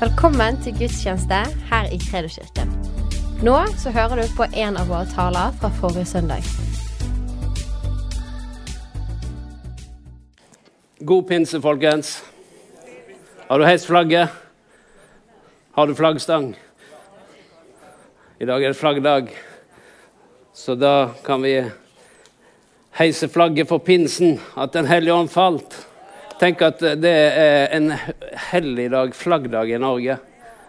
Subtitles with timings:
[0.00, 1.38] Velkommen til gudstjeneste
[1.68, 2.70] her i Kredoskirken.
[3.44, 6.46] Nå så hører du på en av våre taler fra forrige søndag.
[11.04, 12.14] God pinse, folkens.
[13.50, 14.32] Har du heist flagget?
[15.76, 16.54] Har du flaggstang?
[18.40, 19.28] I dag er det flaggdag,
[20.54, 21.58] så da kan vi
[22.96, 25.89] heise flagget for pinsen, at Den hellige ånd falt.
[26.40, 27.90] Tenk at det er en
[28.48, 30.14] helligdag, flaggdag i Norge.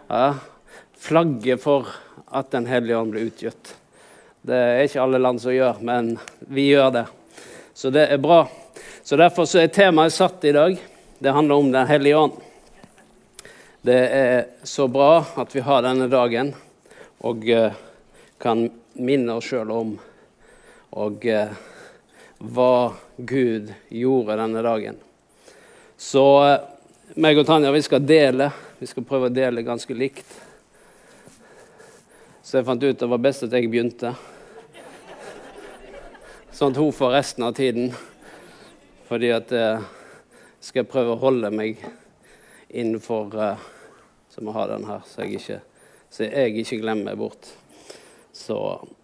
[0.09, 0.23] Ja.
[0.99, 1.85] Flagget for
[2.27, 3.69] at Den hellige ånd ble utgitt.
[4.43, 6.09] Det er ikke alle land som gjør, men
[6.51, 7.03] vi gjør det.
[7.71, 8.41] Så det er bra.
[8.99, 10.75] Så Derfor så er temaet satt i dag.
[11.23, 12.33] Det handler om Den hellige ånd.
[13.81, 16.51] Det er så bra at vi har denne dagen
[17.23, 17.71] og uh,
[18.43, 18.65] kan
[18.99, 19.95] minne oss sjøl om
[20.99, 21.55] og uh,
[22.43, 22.75] hva
[23.15, 24.99] Gud gjorde denne dagen.
[26.01, 26.55] Så uh,
[27.21, 28.47] meg og Tanja vi skal dele.
[28.79, 30.25] Vi skal prøve å dele ganske likt.
[32.41, 34.15] Så jeg fant ut det var best at jeg begynte.
[36.49, 37.91] Sånn at hun får resten av tiden.
[39.11, 39.83] Fordi at jeg
[40.65, 41.83] skal prøve å holde meg
[42.71, 43.37] innenfor
[44.31, 45.59] Så må jeg ha den her, så jeg ikke,
[46.09, 47.49] så jeg ikke glemmer bort.
[48.33, 48.57] Så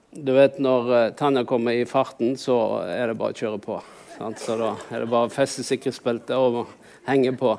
[0.09, 2.57] du vet, når Tanja kommer i farten, så
[2.87, 3.81] er det bare å kjøre på.
[4.17, 4.39] Sant?
[4.41, 6.63] Så da er det bare å feste sikkerhetsbeltet og
[7.07, 7.55] henge på.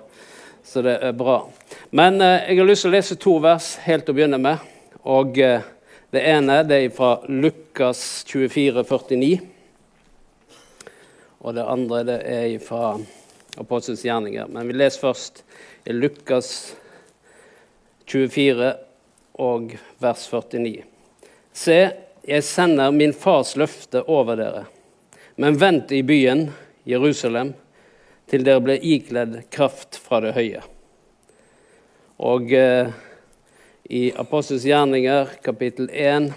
[0.64, 1.40] Så det er bra.
[1.90, 4.64] Men eh, jeg har lyst til å lese to vers helt til å begynne med.
[5.08, 5.64] Og eh,
[6.12, 9.38] det ene det er fra Lukas 24, 49.
[11.38, 12.98] Og det andre det er fra
[13.58, 14.50] Apostelens gjerninger.
[14.52, 15.42] Men vi leser først
[15.88, 16.52] i Lukas
[18.08, 18.74] 24
[19.38, 20.82] og vers 49.
[21.56, 21.78] Se,
[22.28, 24.66] jeg sender min fars løfte over dere.
[25.40, 26.48] Men vent i byen,
[26.88, 27.54] Jerusalem,
[28.28, 30.60] til dere ble ikledd kraft fra det høye.
[32.18, 32.90] Og eh,
[33.88, 36.32] i Apostels gjerninger, kapittel 1,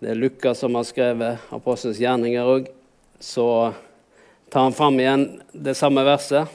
[0.00, 2.70] det er Lukas som har skrevet Apostels gjerninger òg,
[3.20, 3.74] så
[4.48, 6.48] tar han fram igjen det samme verset.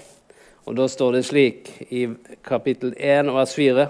[0.66, 2.08] Og da står det slik i
[2.42, 3.86] kapittel 1 vers 4.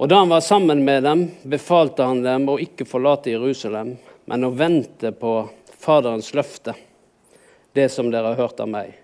[0.00, 4.48] Og da han var sammen med dem, befalte han dem å ikke forlate Jerusalem, men
[4.48, 5.38] å vente på
[5.76, 6.72] Faderens løfte,
[7.76, 8.94] det som dere har hørt av meg.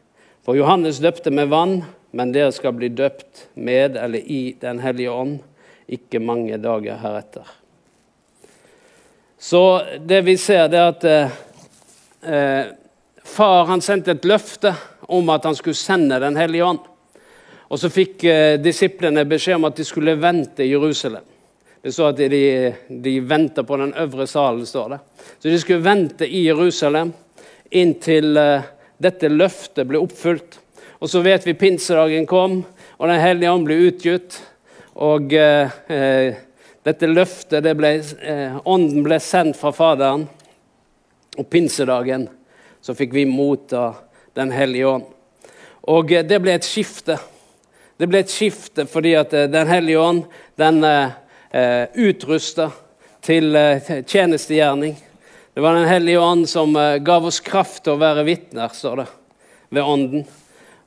[0.43, 5.11] For Johannes døpte med vann, men dere skal bli døpt med eller i Den hellige
[5.11, 5.39] ånd
[5.93, 7.47] ikke mange dager heretter.
[9.39, 11.05] Så det vi ser, det er at
[12.23, 12.67] eh,
[13.25, 14.75] far han sendte et løfte
[15.13, 16.85] om at han skulle sende Den hellige ånd.
[17.73, 21.25] Og så fikk eh, disiplene beskjed om at de skulle vente i Jerusalem.
[21.83, 22.43] Det står at de,
[23.03, 24.67] de venter på den øvre salen.
[24.67, 24.99] står det.
[25.39, 27.13] Så de skulle vente i Jerusalem
[27.73, 28.69] inntil eh,
[29.03, 30.59] dette løftet ble oppfylt.
[31.03, 32.63] Og så vet vi pinsedagen kom,
[32.99, 34.39] og Den hellige ånd ble utgitt.
[34.95, 36.35] Og eh, eh,
[36.85, 40.29] dette løftet, det ble, eh, ånden ble sendt fra Faderen.
[41.39, 42.29] Og pinsedagen
[42.83, 43.93] så fikk vi motta
[44.35, 45.05] Den hellige ånd.
[45.91, 47.19] Og eh, det ble et skifte.
[47.99, 50.25] Det ble et skifte fordi at eh, Den hellige ånd
[50.61, 52.71] den eh, utrusta
[53.23, 53.55] til
[54.09, 54.97] tjenestegjerning.
[55.55, 59.09] Det var Den hellige ånd som gav oss kraft til å være vitner, står det,
[59.69, 60.23] ved ånden.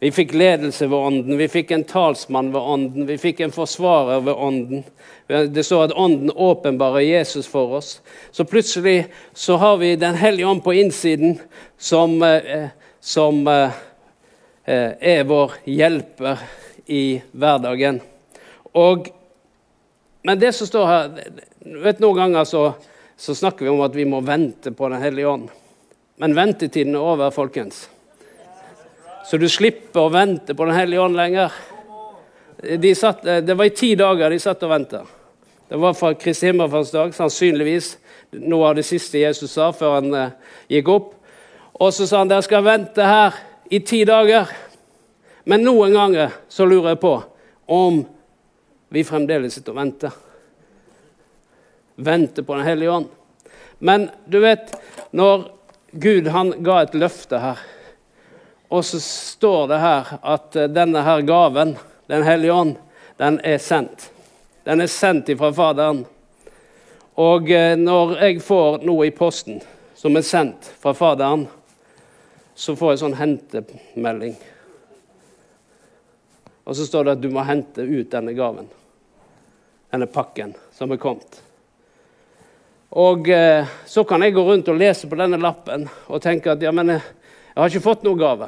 [0.02, 4.24] Vi fikk ledelse ved ånden, vi fikk en talsmann ved ånden, vi fikk en forsvarer
[4.26, 4.82] ved ånden.
[5.28, 8.00] Det står at ånden åpenbarer Jesus for oss.
[8.32, 11.40] Så plutselig så har vi Den hellige ånd på innsiden
[11.78, 12.68] som, eh,
[13.00, 13.72] som eh,
[15.00, 16.42] er vår hjelper
[16.86, 18.02] i hverdagen.
[18.74, 19.10] Og,
[20.24, 21.10] men det som står her
[21.86, 22.68] vet Noen ganger så,
[23.18, 25.50] så snakker vi om at vi må vente på Den hellige ånd.
[26.20, 27.90] Men ventetiden er over, folkens.
[29.26, 31.54] Så du slipper å vente på Den hellige ånd lenger.
[32.80, 35.04] De satt, det var i ti dager de satt og venta.
[35.68, 37.96] Det var fra Kristi himmelfartsdag, sannsynligvis
[38.46, 40.36] noe av det siste Jesus sa før han eh,
[40.78, 41.08] gikk opp.
[41.82, 43.40] Og så sa han dere skal vente her
[43.74, 44.52] i ti dager.
[45.50, 47.16] Men noen ganger så lurer jeg på
[47.76, 48.04] om
[48.94, 50.14] vi fremdeles sitter og venter.
[51.96, 53.08] Venter på Den hellige ånd.
[53.80, 54.74] Men du vet,
[55.12, 55.52] når
[55.92, 57.60] Gud han ga et løfte her,
[58.68, 61.78] og så står det her at denne her gaven,
[62.08, 62.76] Den hellige ånd,
[63.18, 64.12] den er sendt.
[64.64, 66.04] Den er sendt ifra Faderen.
[67.16, 69.58] Og eh, når jeg får noe i posten
[69.98, 71.48] som er sendt fra Faderen,
[72.56, 74.36] så får jeg sånn hentemelding.
[76.66, 78.70] Og så står det at du må hente ut denne gaven,
[79.94, 81.42] denne pakken som er kommet.
[82.96, 86.62] Og eh, så kan jeg gå rundt og lese på denne lappen og tenke at
[86.64, 87.02] ja, men jeg,
[87.52, 88.48] jeg har ikke fått noen gave.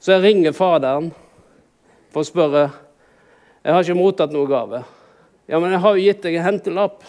[0.00, 1.10] Så jeg ringer Faderen
[2.10, 2.62] for å spørre
[3.60, 4.78] Jeg har ikke mottatt noen gave.
[5.44, 7.02] Ja, men jeg har jo gitt deg en hentelapp.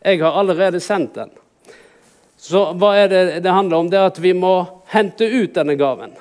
[0.00, 1.34] Jeg har allerede sendt den.
[2.40, 3.90] Så hva er det det handler om?
[3.92, 4.54] Det er at vi må
[4.88, 6.14] hente ut denne gaven.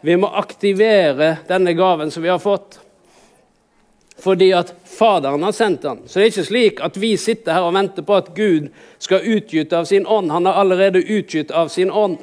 [0.00, 2.80] Vi må aktivere denne gaven som vi har fått.
[4.20, 6.02] Fordi at Faderen har sendt han.
[6.06, 8.66] Så det er ikke slik at vi sitter her og venter på at Gud
[9.00, 10.28] skal utgyte av sin ånd.
[10.32, 12.18] Han har allerede utgytt av sin ånd.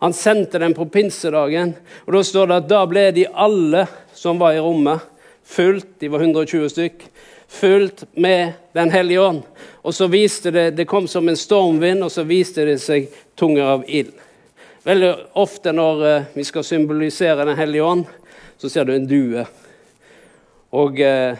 [0.00, 1.74] Han sendte den på pinsedagen,
[2.06, 3.86] og da står det at da ble de alle
[4.16, 5.00] som var i rommet,
[5.44, 7.04] fullt, de var 120 stykk,
[7.48, 9.42] fullt med Den hellige ånd.
[9.82, 13.76] Og så viste det Det kom som en stormvind, og så viste det seg tunger
[13.76, 14.12] av ild.
[14.84, 18.04] Veldig ofte når eh, vi skal symbolisere Den hellige ånd,
[18.56, 19.44] så ser du en due.
[20.70, 21.38] Og eh,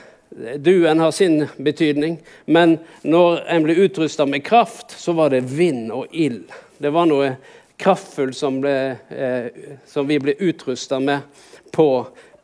[0.56, 5.92] duen har sin betydning, men når en ble utrusta med kraft, så var det vind
[5.94, 6.50] og ild.
[6.78, 7.34] Det var noe
[7.80, 9.48] kraftfullt som, eh,
[9.86, 11.88] som vi ble utrusta med på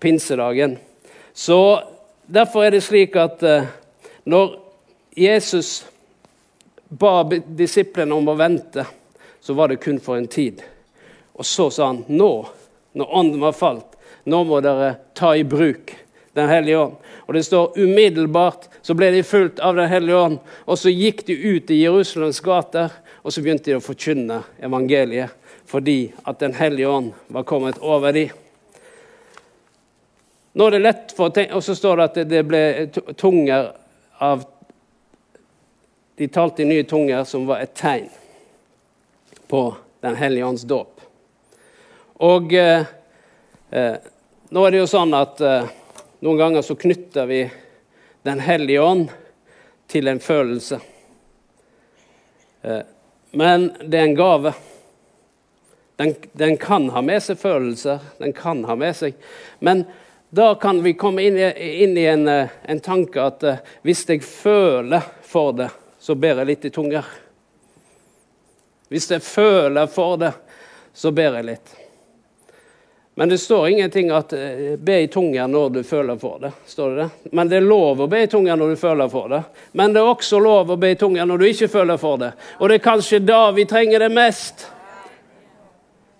[0.00, 0.78] pinsedagen.
[1.34, 1.60] Så
[2.26, 3.68] Derfor er det slik at eh,
[4.26, 4.56] når
[5.14, 5.84] Jesus
[6.90, 8.82] ba disiplene om å vente,
[9.40, 10.58] så var det kun for en tid.
[11.38, 12.30] Og så sa han nå,
[12.98, 13.94] når ånden var falt,
[14.26, 15.94] nå må dere ta i bruk
[16.36, 16.96] Den hellige ånd.
[17.26, 20.38] Og det står umiddelbart så ble de fulgt av Den hellige ånd.
[20.66, 22.92] Og så gikk de ut i Jerusalems gater,
[23.22, 28.12] og så begynte de å forkynne evangeliet fordi at Den hellige ånd var kommet over
[28.14, 28.28] dem.
[30.56, 32.60] Nå er det lett for å tenke, Og så står det at det ble
[33.18, 33.72] tunger
[34.22, 34.44] av
[36.16, 38.06] De talte i nye tunger, som var et tegn
[39.48, 39.64] på
[40.00, 41.00] Den hellige ånds dåp.
[42.24, 42.86] Og eh,
[43.70, 43.96] eh,
[44.48, 45.68] nå er det jo sånn at eh,
[46.20, 47.44] noen ganger så knytter vi
[48.26, 49.10] Den hellige ånd
[49.86, 50.80] til en følelse.
[52.62, 52.80] Eh,
[53.30, 54.52] men det er en gave.
[55.96, 59.14] Den, den, kan ha med seg følelser, den kan ha med seg
[59.64, 59.84] Men
[60.28, 61.46] da kan vi komme inn i,
[61.84, 65.70] inn i en, eh, en, tanke at uh, hvis jeg føler for det,
[66.02, 67.06] så ber jeg litt i tunger.
[68.90, 70.34] Hvis jeg føler for det,
[70.92, 71.76] så ber jeg litt.
[73.18, 76.50] Men det står ingenting at uh, be i tunga når du føler for det.
[76.66, 77.30] står det det?
[77.32, 79.40] Men det er lov å be i tunga når du føler for det.
[79.72, 82.28] Men det er også lov å be i tunga når du ikke føler for det.
[82.60, 84.66] Og det er kanskje da vi trenger det mest.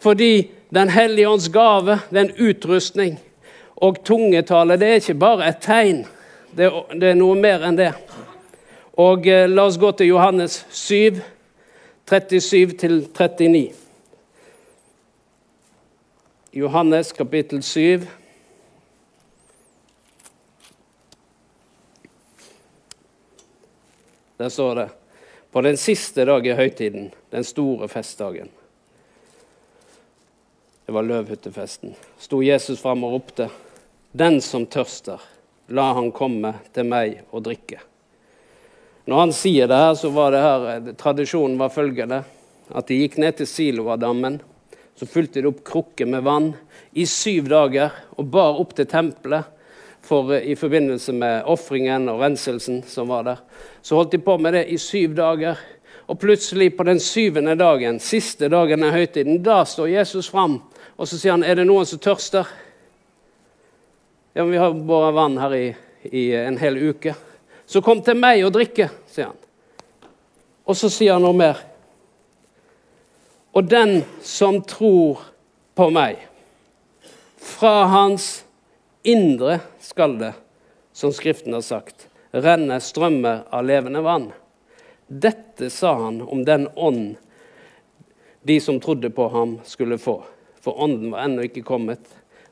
[0.01, 3.21] Fordi Den hellige ånds gave, det er en utrustning.
[3.77, 6.01] Og tungetale det er ikke bare et tegn,
[6.57, 7.93] det er, noe mer enn det.
[8.99, 11.21] Og eh, La oss gå til Johannes 7,
[12.11, 13.86] 37-39.
[16.57, 18.01] Johannes kapittel 7.
[24.37, 24.89] Der står det
[25.51, 28.49] på den siste dag i høytiden, den store festdagen.
[30.87, 31.93] Det var løvhyttefesten.
[32.17, 33.51] Sto Jesus fram og ropte.
[34.17, 35.21] Den som tørster,
[35.69, 37.85] la han komme til meg og drikke.
[39.05, 42.25] Når han sier det her, så var det her, eh, tradisjonen var følgende.
[42.73, 44.41] At de gikk ned til Siloadammen.
[44.97, 46.53] Så fylte de opp krukker med vann
[46.97, 49.45] i syv dager og bar opp til tempelet
[50.01, 53.43] for, eh, i forbindelse med ofringen og renselsen som var der.
[53.83, 55.59] Så holdt de på med det i syv dager.
[56.09, 60.61] Og plutselig, på den syvende dagen, siste dagen av høytiden, da står Jesus fram
[60.97, 62.49] og så sier han, er det noen som tørster.
[64.33, 65.67] Ja, men vi har båret vann her i,
[66.09, 67.13] i, en hel uke.
[67.69, 69.43] Så kom til meg og drikke, sier han.
[70.67, 71.61] Og så sier han noe mer.
[73.57, 75.23] Og den som tror
[75.77, 76.19] på meg,
[77.41, 78.45] fra hans
[79.07, 80.35] indre skal det,
[80.93, 84.27] som Skriften har sagt, renne strømmer av levende vann.
[85.09, 87.15] Dette sa han om den ånd
[88.47, 90.21] de som trodde på ham, skulle få.
[90.61, 92.05] For ånden var ennå ikke kommet,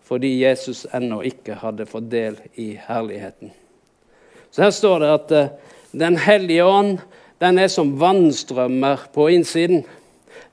[0.03, 3.53] fordi Jesus ennå ikke hadde fått del i herligheten.
[4.51, 5.53] Så her står det at uh,
[5.95, 6.97] Den hellige ånd
[7.39, 9.85] den er som vannstrømmer på innsiden.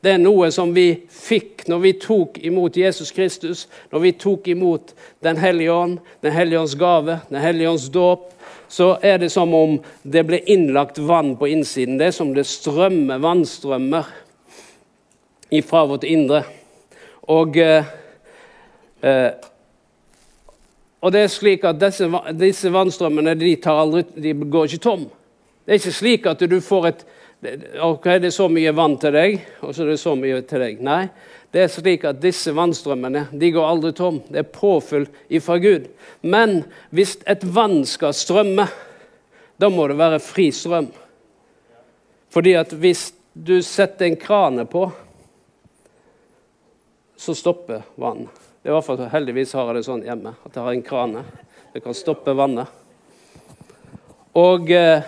[0.02, 4.48] Det er noe som vi fikk når vi tok imot Jesus Kristus, når vi tok
[4.48, 8.34] imot Den hellige ånd, Den hellige ånds gave, Den hellige ånds dåp.
[8.68, 11.98] Så er det som om det ble innlagt vann på innsiden.
[11.98, 14.08] Det er som det strømmer vannstrømmer
[15.52, 16.46] ifra vårt indre.
[17.28, 17.84] Og uh,
[19.02, 19.32] Eh,
[21.02, 22.06] og det er slik at disse,
[22.38, 25.08] disse vannstrømmene de, aldri, de, går ikke tom.
[25.66, 27.02] Det er ikke slik at du får et
[27.42, 30.62] ok, det er så mye vann til deg, og så er det så mye til
[30.62, 30.82] deg.
[30.86, 31.04] Nei,
[31.52, 34.20] det er slik at disse vannstrømmene de går aldri tom.
[34.30, 35.88] Det er påfyll ifra Gud.
[36.22, 36.62] Men
[36.94, 38.68] hvis et vann skal strømme,
[39.58, 40.92] da må det være fri strøm.
[42.32, 44.86] Fordi at hvis du setter en krane på,
[47.18, 48.28] så stopper vann.
[48.62, 50.86] Det er i hvert fall Heldigvis har jeg det sånn hjemme at jeg har en
[50.86, 51.26] krane.
[51.74, 52.70] Det kan stoppe vannet.
[54.38, 55.04] Og eh,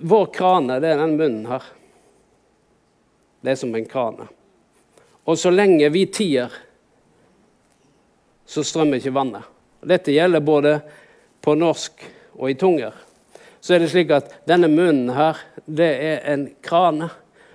[0.00, 1.64] vår krane, det er den munnen her.
[3.42, 4.28] Det er som en krane.
[5.24, 6.52] Og så lenge vi tier,
[8.46, 9.46] så strømmer ikke vannet.
[9.82, 10.76] Dette gjelder både
[11.42, 12.04] på norsk
[12.38, 12.94] og i tunger.
[13.62, 17.10] Så er det slik at denne munnen her, det er en krane,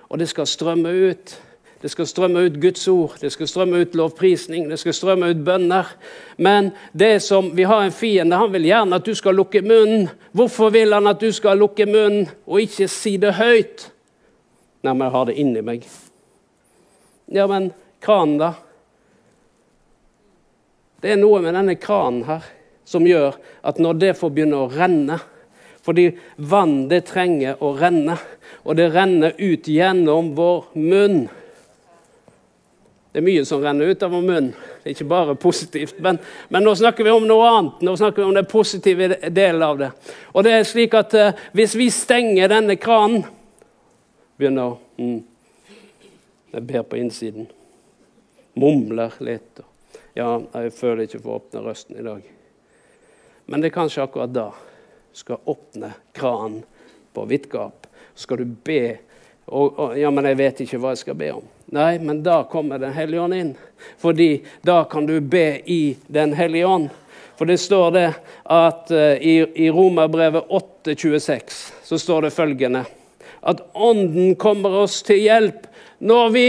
[0.08, 1.34] og det skal strømme ut.
[1.78, 5.44] Det skal strømme ut Guds ord, det skal strømme ut lovprisning, det skal strømme ut
[5.46, 5.92] bønner.
[6.36, 10.08] Men det som, vi har en fiende, han vil gjerne at du skal lukke munnen.
[10.34, 13.86] Hvorfor vil han at du skal lukke munnen og ikke si det høyt?
[14.82, 15.86] Nei, men jeg har det inni meg.
[17.30, 17.70] Ja, men
[18.02, 18.52] kranen, da?
[20.98, 22.46] Det er noe med denne kranen her
[22.88, 25.20] som gjør at når det får begynne å renne
[25.88, 28.18] Fordi vann det trenger å renne,
[28.68, 31.22] og det renner ut gjennom vår munn.
[33.18, 34.48] Det er mye som renner ut av vår munn.
[34.54, 35.96] Det er ikke bare positivt.
[35.98, 36.20] Men,
[36.54, 37.80] men, nå snakker vi om noe annet.
[37.82, 39.88] Nå snakker vi om den positive delen av det.
[40.38, 43.24] Og det er slik at uh, Hvis vi stenger denne kranen
[44.38, 45.18] Begynner å mm,
[46.54, 47.50] Jeg ber på innsiden.
[48.54, 49.64] Mumler litt.
[50.14, 52.32] Ja, jeg føler ikke for å åpne røsten i dag.
[53.50, 56.62] Men det er kanskje akkurat da du skal åpne kranen
[57.10, 57.90] på vidt gap.
[58.14, 58.82] Så skal du be.
[59.50, 61.54] Og, og, ja, men jeg vet ikke hva jeg skal be om.
[61.70, 63.56] Nei, men da kommer Den hellige ånd inn.
[63.98, 66.88] Fordi da kan du be i Den hellige ånd.
[67.36, 68.06] For det står det
[68.44, 72.82] at uh, i, i Romerbrevet 8,26 så står det følgende
[73.40, 76.48] At Ånden kommer oss til hjelp når vi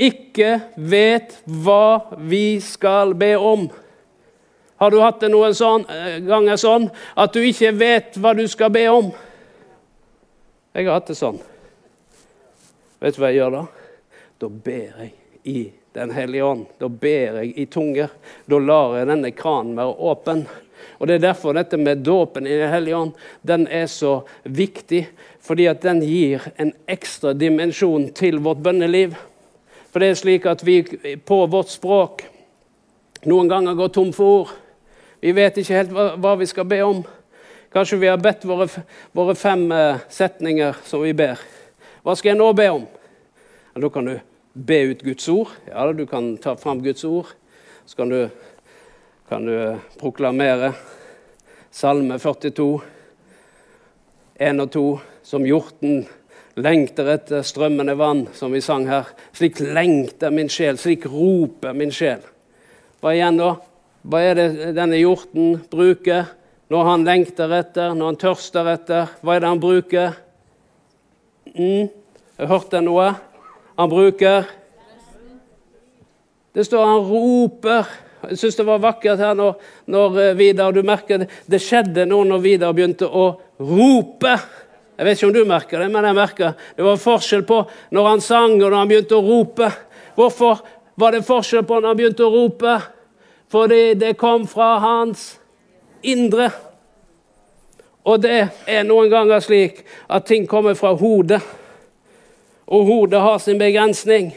[0.00, 3.66] ikke vet hva vi skal be om.
[4.80, 8.46] Har du hatt det noen sånn, eh, ganger sånn at du ikke vet hva du
[8.48, 9.10] skal be om?
[10.72, 11.36] Jeg har hatt det sånn.
[13.00, 13.66] Vet du hva jeg gjør da?
[14.40, 16.66] Da ber jeg i Den hellige ånd.
[16.78, 18.08] Da ber jeg i tunger.
[18.46, 20.44] Da lar jeg denne kranen være åpen.
[20.98, 25.08] Og Det er derfor dette med dåpen i Den hellige ånd den er så viktig.
[25.40, 29.18] Fordi at den gir en ekstra dimensjon til vårt bønneliv.
[29.90, 30.82] For det er slik at vi
[31.26, 32.24] på vårt språk
[33.26, 34.54] noen ganger går tom for ord.
[35.20, 37.04] Vi vet ikke helt hva, hva vi skal be om.
[37.74, 38.70] Kanskje vi har bedt våre,
[39.12, 41.42] våre fem uh, setninger som vi ber.
[42.00, 42.88] Hva skal jeg nå be om?
[43.74, 44.16] Ja, da kan du
[44.52, 45.48] be ut Guds ord.
[45.68, 47.26] Ja, du kan ta fram Guds ord.
[47.86, 48.28] Så kan du,
[49.28, 50.72] kan du uh, proklamere
[51.70, 52.80] Salme 42,
[54.40, 54.84] 1 og 2,
[55.22, 56.00] som hjorten
[56.58, 59.06] lengter etter strømmende vann, som vi sang her.
[59.32, 62.24] Slik lengter min sjel, slik roper min sjel.
[63.00, 63.54] Hva igjen da?
[64.02, 66.32] Hva er det denne hjorten bruker
[66.72, 69.14] når han lengter etter, når han tørster etter?
[69.22, 70.18] Hva er det han bruker?
[71.54, 71.90] Mm,
[72.40, 73.12] jeg hørte noe.
[73.80, 74.44] Han bruker
[76.52, 77.86] Det står han roper.
[78.28, 79.54] Jeg syns det var vakkert her når,
[79.88, 84.34] når eh, Vidar Du merker det, det skjedde noe når Vidar begynte å rope.
[84.98, 87.62] Jeg vet ikke om du merker det, men jeg merker det var forskjell på
[87.96, 89.70] når han sang og når han begynte å rope.
[90.18, 90.60] Hvorfor
[91.00, 92.74] var det forskjell på når han begynte å rope?
[93.48, 95.24] Fordi det kom fra hans
[96.04, 96.50] indre.
[98.04, 101.40] Og det er noen ganger slik at ting kommer fra hodet.
[102.70, 104.30] Og hodet har sin begrensning.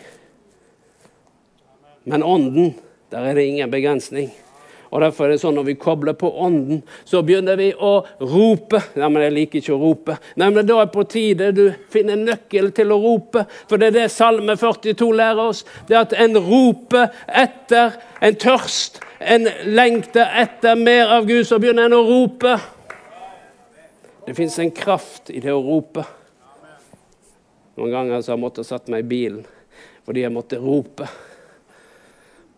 [2.04, 2.74] Men ånden,
[3.14, 4.32] der er det ingen begrensning.
[4.94, 8.78] Og Derfor er det sånn når vi kobler på Ånden, så begynner vi å rope.
[8.94, 10.18] Nei, men jeg liker ikke å rope.
[10.38, 13.46] Nei, men Da er på tide du finner nøkkel til å rope.
[13.66, 15.64] For det er det Salme 42 lærer oss.
[15.90, 21.58] Det er at en roper etter en tørst, en lengter etter mer av Gud, så
[21.58, 22.54] begynner en å rope.
[24.28, 26.06] Det fins en kraft i det å rope.
[27.76, 29.44] Noen ganger så har jeg måttet satt meg i bilen
[30.04, 31.06] fordi jeg måtte rope.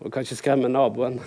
[0.01, 1.19] Og kanskje skremme naboen.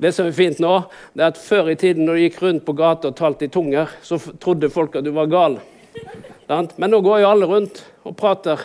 [0.00, 0.72] Det som er fint nå,
[1.12, 3.52] det er at Før i tiden når du gikk rundt på gata og talte i
[3.52, 5.60] tunger, så trodde folk at du var gal.
[6.48, 8.64] Men nå går jo alle rundt og prater.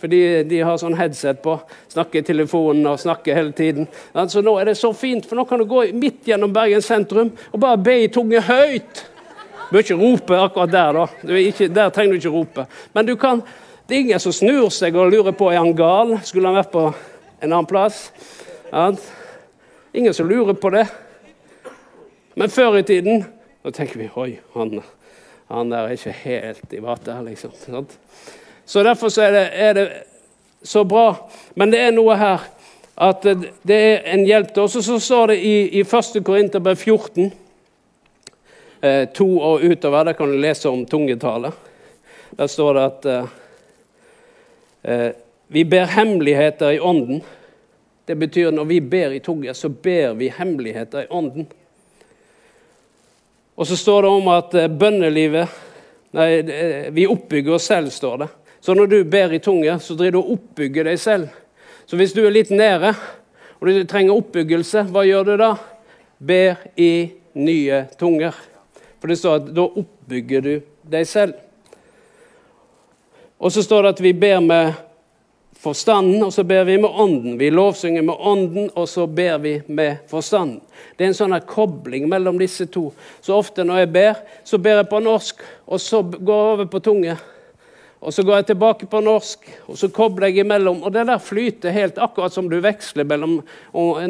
[0.00, 1.54] Fordi de har sånn headset på,
[1.92, 3.86] snakker i telefonen og snakker hele tiden.
[4.28, 7.32] Så nå er det så fint, for nå kan du gå midt gjennom Bergen sentrum
[7.52, 9.04] og bare be i tunge høyt.
[9.70, 11.36] Bør ikke rope akkurat der, da.
[11.38, 12.66] Ikke, der trenger du ikke rope.
[12.92, 13.42] Men du kan,
[13.88, 16.18] det er ingen som snur seg og lurer på er han gal.
[16.24, 18.08] Skulle han vært på en annen plass?
[19.94, 20.86] Ingen som lurer på det.
[22.34, 23.24] Men før i tiden
[23.64, 24.80] da tenker vi oi, han,
[25.48, 27.22] han der er ikke helt i vater.
[27.24, 27.54] Liksom.
[28.66, 29.86] Så derfor så er, det, er, det,
[30.62, 31.14] så bra.
[31.56, 32.44] Men det er noe her
[32.94, 34.76] at det er en hjelp til oss.
[34.84, 36.20] Så står det i, i 1.
[36.24, 37.32] Korinterbrev 14,
[38.84, 41.52] eh, to og utover, der kan du lese om tungetale.
[42.36, 43.26] Der står det at eh,
[44.82, 45.12] eh
[45.46, 47.22] Vi ber hemmeligheter i ånden.
[48.06, 51.46] Det betyr når vi ber i tunge, så ber vi hemmeligheter i ånden.
[53.56, 55.48] Og så står det om at eh, bønnelivet
[56.14, 56.42] Nei,
[56.94, 58.28] vi oppbygger oss selv, står det.
[58.60, 61.28] Så når du ber i tunge, så driver du og oppbygger deg selv.
[61.86, 62.94] Så hvis du er litt nede,
[63.58, 65.48] og du trenger oppbyggelse, hva gjør du da?
[66.22, 68.38] Ber i nye tunger.
[69.04, 70.52] For det står at da oppbygger du
[70.88, 71.34] deg selv.
[73.36, 74.78] Og så står det at vi ber med
[75.60, 77.34] forstanden, og så ber vi med ånden.
[77.36, 80.62] Vi lovsynger med ånden, og så ber vi med forstanden.
[80.96, 82.86] Det er en sånn kobling mellom disse to.
[83.20, 86.72] Så ofte når jeg ber, så ber jeg på norsk, og så går jeg over
[86.72, 87.20] på tunge.
[88.00, 90.80] Og så går jeg tilbake på norsk, og så kobler jeg imellom.
[90.80, 93.42] Og det der flyter helt akkurat som du veksler mellom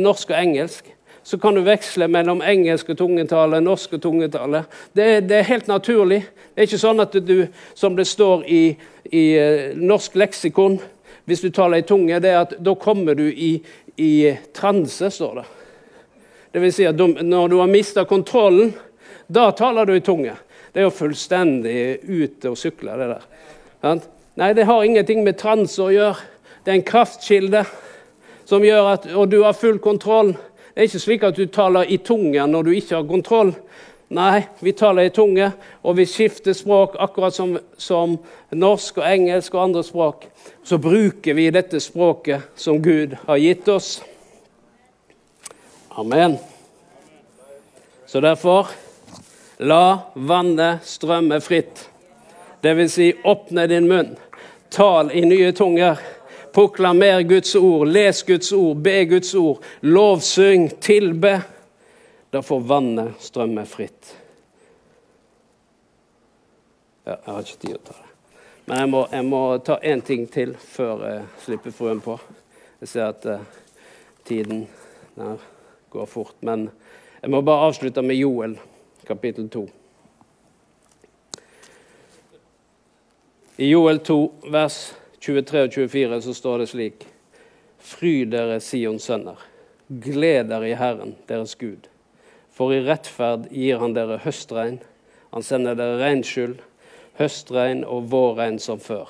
[0.07, 0.94] norsk og engelsk.
[1.25, 4.65] Så kan du veksle mellom engelsk og tungetale, norsk og tungetale.
[4.93, 6.21] Det, det, er helt naturlig.
[6.53, 8.65] Det er ikke sånn at du, som det står i,
[9.09, 10.77] i eh, norsk leksikon,
[11.25, 13.55] hvis du taler i tunge, det er at da kommer du i,
[13.97, 14.13] i
[14.53, 15.47] transe, står det.
[16.53, 18.75] Det vil si at når du har mista kontrollen,
[19.27, 20.37] da taler du i tunge.
[20.75, 24.05] Det er jo fullstendig ute å sykle, det der.
[24.35, 26.21] Nei, det har ingenting med transe å gjøre.
[26.65, 27.65] Det er en kraftkilde
[28.49, 30.35] som gjør at Og du har full kontroll.
[30.75, 33.53] Det er ikke slik at du taler i tunge når du ikke har kontroll.
[34.15, 35.47] Nei, vi taler i tunge,
[35.83, 38.17] og vi skifter språk akkurat som, som,
[38.51, 40.27] norsk og engelsk og andre språk.
[40.67, 44.03] Så bruker vi dette språket som Gud har gitt oss.
[45.95, 46.37] Amen.
[48.07, 48.75] Så derfor
[49.59, 51.89] la vannet strømme fritt.
[52.63, 52.93] Dvs.
[52.93, 54.17] Si, åpne din munn.
[54.75, 56.03] Tal i nye tunger.
[56.55, 59.65] Proklamer Guds ord, les Guds ord, be Guds ord.
[59.81, 61.41] Lovsyng, tilbe.
[62.31, 64.13] Da får vannet strømme fritt.
[67.05, 68.39] Ja, jeg har ikke tid å ta det.
[68.69, 72.17] Men jeg må, jeg må ta én ting til før jeg slipper fruen på.
[72.81, 73.43] Jeg ser at uh,
[74.25, 74.65] tiden
[75.91, 76.39] går fort.
[76.41, 76.69] Men
[77.19, 78.61] jeg må bare avslutte med Joel,
[79.11, 79.69] kapittel 2.
[83.59, 84.21] I Joel 2,
[84.55, 84.85] vers
[85.25, 87.07] 23 og 24, så står det slik.:
[87.81, 89.41] Fry dere, Sions sønner.
[89.89, 91.89] Gled dere i Herren, deres Gud.
[92.53, 94.79] For i rettferd gir han dere høstregn.
[95.33, 96.59] Han sender dere regnskyld,
[97.19, 99.09] høstregn og vårregn som før.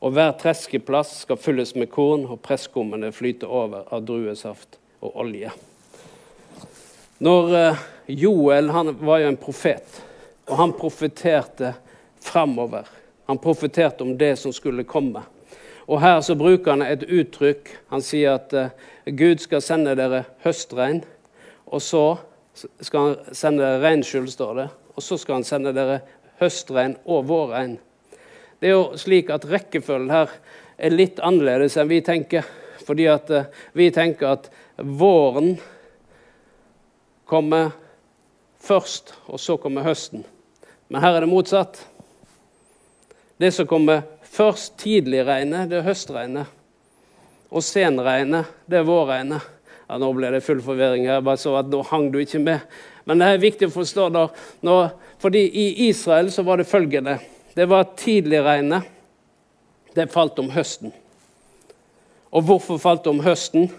[0.00, 5.52] Og hver treskeplass skal fylles med korn, og presskummene flyter over av druesaft og olje.
[7.22, 7.82] Når eh,
[8.24, 10.00] Joel han var jo en profet,
[10.48, 11.74] og han profeterte
[12.24, 12.86] framover.
[13.28, 15.22] Han profeterte om det som skulle komme.
[15.88, 17.68] Og Her så bruker han et uttrykk.
[17.92, 18.70] Han sier at uh,
[19.04, 21.02] Gud skal sende dere høstregn.
[21.68, 22.04] Og så
[22.56, 24.64] skal han sende dere regnskyld, står det.
[24.96, 25.98] Og så skal han sende dere
[26.40, 27.76] høstregn og vårregn.
[28.60, 30.32] Det er jo slik at rekkefølgen her
[30.80, 32.48] er litt annerledes enn vi tenker.
[32.88, 34.48] Fordi at uh, vi tenker at
[34.80, 35.58] våren
[37.28, 37.76] kommer
[38.64, 40.24] først, og så kommer høsten.
[40.88, 41.84] Men her er det motsatt.
[43.38, 46.50] Det som kommer først, tidligregnet, det er høstregnet.
[47.48, 49.44] Og senregnet, det er vårregnet.
[49.88, 51.22] Ja, nå ble det full forvirring her.
[51.24, 52.60] bare så at Nå hang du ikke med.
[53.06, 54.08] Men det er viktig å forstå.
[54.12, 54.28] da,
[54.60, 57.18] når, fordi I Israel så var det følgende
[57.54, 58.82] Det var tidligregnet.
[59.94, 60.92] Det falt om høsten.
[62.30, 63.70] Og hvorfor falt det om høsten?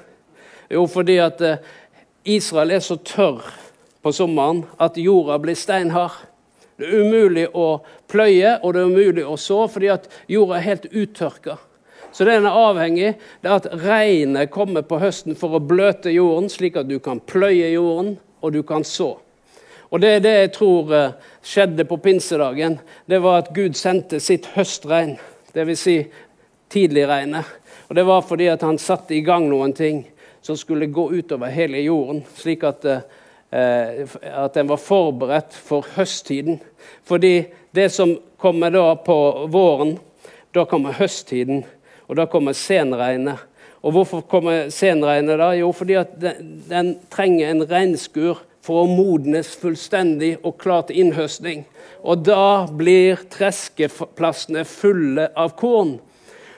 [0.69, 1.61] Jo, fordi at eh,
[2.25, 3.45] Israel er så tørr
[4.01, 6.17] på sommeren at jorda blir steinhard.
[6.79, 10.67] Det er umulig å pløye og det er umulig å så fordi at jorda er
[10.69, 11.57] helt uttørka.
[12.11, 13.09] Så det den er avhengig
[13.43, 17.19] det er at regnet kommer på høsten for å bløte jorden, slik at du kan
[17.19, 19.17] pløye jorden og du kan så.
[19.89, 22.77] Og Det er det jeg tror eh, skjedde på pinsedagen.
[23.09, 25.15] Det var at Gud sendte sitt høstregn,
[25.55, 25.81] dvs.
[25.81, 25.95] Si
[26.69, 27.45] tidligregnet.
[27.89, 30.03] Og Det var fordi at han satte i gang noen ting
[30.45, 33.01] som skulle gå utover hele jorden, slik at, eh,
[33.49, 36.59] at den var forberedt for høsttiden.
[37.03, 39.97] Fordi det som kommer da på våren,
[40.53, 41.63] da kommer høsttiden.
[42.09, 43.41] Og da kommer senregnet.
[43.81, 45.53] Og hvorfor kommer senregnet da?
[45.57, 51.05] Jo, fordi at den, den trenger en regnskur for å modnes fullstendig og klar til
[51.05, 51.63] innhøstning.
[52.03, 55.97] Og da blir treskeplassene fulle av korn.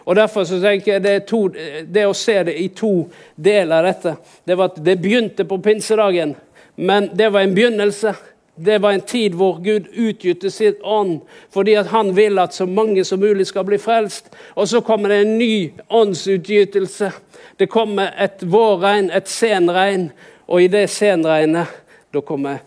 [0.02, 1.44] Og Derfor så tenker jeg det, to,
[1.86, 3.06] det å se det i to
[3.38, 4.16] deler av dette
[4.50, 6.34] Det var at det begynte på pinsedagen,
[6.76, 8.16] men det var en begynnelse.
[8.56, 11.22] Det var en tid hvor Gud utgytte sitt ånd
[11.54, 14.30] fordi han vil at så mange som mulig skal bli frelst.
[14.56, 17.12] Og så kommer det en ny åndsutgytelse.
[17.58, 20.12] Det kommer et vårregn, et senregn,
[20.48, 21.72] og i det senregnet
[22.12, 22.62] da kommer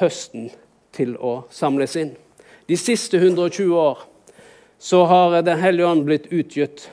[0.00, 0.50] høsten
[0.96, 2.14] til å samles inn.
[2.66, 3.98] De siste 120 år
[4.78, 6.88] så har Den hellige ånd blitt utgitt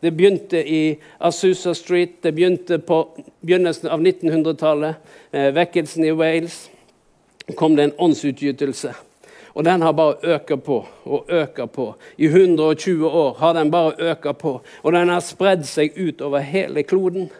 [0.00, 4.94] Det begynte i Azusa Street, det begynte på begynnelsen av 1900-tallet.
[5.30, 6.70] Eh, vekkelsen i Wales.
[7.56, 8.94] kom det en åndsutgytelse.
[9.52, 11.94] Og den har bare økt på og økt på.
[12.16, 14.60] I 120 år har den bare økt på.
[14.82, 17.30] Og den har spredd seg ut over hele kloden.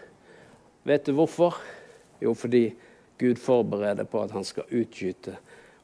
[0.83, 1.55] Vet du hvorfor?
[2.19, 2.73] Jo, fordi
[3.19, 5.37] Gud forbereder på at han skal utgyte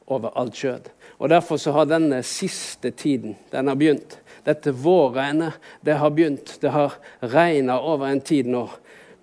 [0.06, 0.90] over alt kjød.
[1.18, 4.18] Og Derfor så har denne siste tiden den har begynt.
[4.46, 6.58] Dette vårregnet det har begynt.
[6.60, 8.68] Det har regna over en tid nå.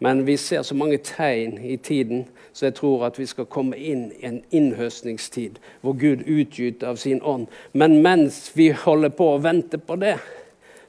[0.04, 3.78] Men vi ser så mange tegn i tiden, så jeg tror at vi skal komme
[3.80, 7.48] inn i en innhøstningstid hvor Gud utgyter av sin ånd.
[7.72, 10.18] Men mens vi holder på å vente på det,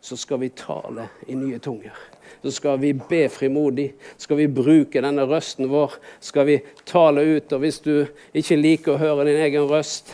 [0.03, 1.94] så skal vi tale i nye tunger.
[2.42, 3.92] Så skal vi be frimodig.
[4.20, 5.94] Skal vi bruke denne røsten vår?
[6.20, 7.53] Skal vi tale ut?
[7.55, 7.94] Og hvis du
[8.35, 10.11] ikke liker å høre din egen røst,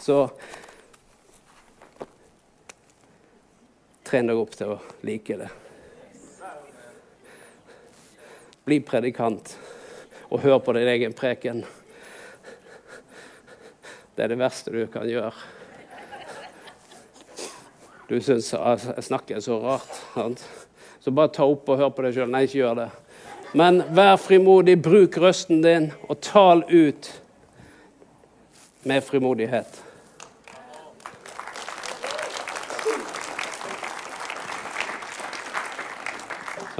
[0.00, 0.28] så
[4.06, 5.48] Tren deg opp til å like det.
[8.66, 9.56] Bli predikant
[10.30, 11.64] og hør på din egen preken.
[14.16, 15.34] Det er det verste du kan gjøre.
[18.06, 19.98] Du syns jeg snakker så rart.
[20.14, 20.46] Sant?
[21.02, 22.30] Så bare ta opp og hør på deg sjøl.
[22.30, 22.88] Nei, ikke gjør det.
[23.56, 27.10] Men vær frimodig, bruk røsten din, og tal ut
[28.86, 29.85] med frimodighet.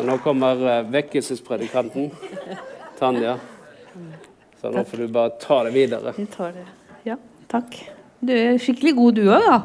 [0.06, 2.10] Nå kommer eh, vekkelsespredikanten,
[2.98, 3.36] Tanja.
[4.60, 6.14] Så nå får du bare ta det videre.
[6.16, 6.64] Vi tar det.
[7.06, 7.18] Ja,
[7.50, 7.76] takk.
[8.24, 9.58] Du er skikkelig god, du òg, da.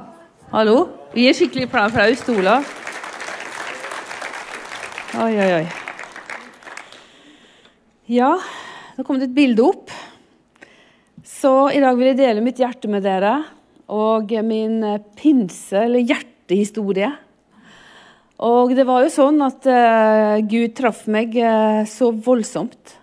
[0.52, 0.78] Hallo?
[1.16, 2.68] Vi er skikkelig flaue stoler.
[5.22, 5.66] Oi, oi, oi.
[8.12, 8.34] Ja,
[8.98, 9.92] da kom det et bilde opp.
[11.28, 13.38] Så i dag vil jeg dele mitt hjerte med dere
[13.92, 14.80] og min
[15.20, 17.12] pinse- eller hjertehistorie.
[18.42, 22.98] Og det var jo sånn at uh, Gud traff meg uh, så voldsomt.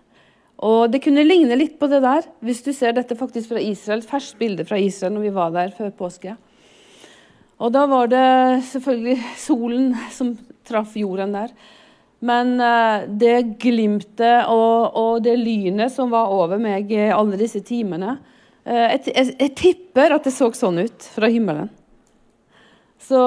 [0.67, 4.03] Og det kunne ligne litt på det der, hvis du ser dette faktisk fra Israel.
[4.03, 6.35] Ferskt bilde fra Israel når vi var der før påske.
[7.63, 8.27] Og da var det
[8.73, 10.35] selvfølgelig solen som
[10.67, 11.55] traff jorden der.
[12.19, 17.63] Men uh, det glimtet og, og, det lynet som var over meg i alle disse
[17.63, 18.17] timene
[18.69, 21.71] jeg, jeg, jeg tipper at det så sånn ut fra himmelen.
[23.01, 23.21] Så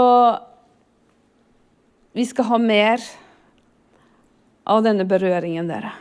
[2.12, 3.04] vi skal ha mer
[4.64, 5.94] av denne berøringen dere,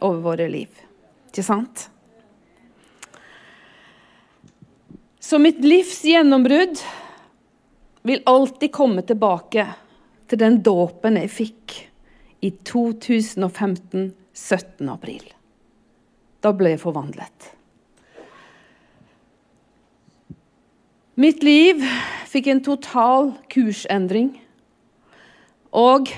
[0.00, 0.70] over våre liv.
[1.28, 1.88] Ikke sant?
[5.20, 6.80] Så mitt livs gjennombrudd
[8.08, 9.66] vil alltid komme tilbake
[10.28, 11.76] til den dåpen jeg fikk
[12.40, 14.88] i 2015, 17.
[14.88, 15.24] april.
[16.40, 17.52] Da ble jeg forvandlet.
[21.18, 21.82] Mitt liv
[22.30, 24.36] fikk en total kursendring.
[25.76, 26.10] Og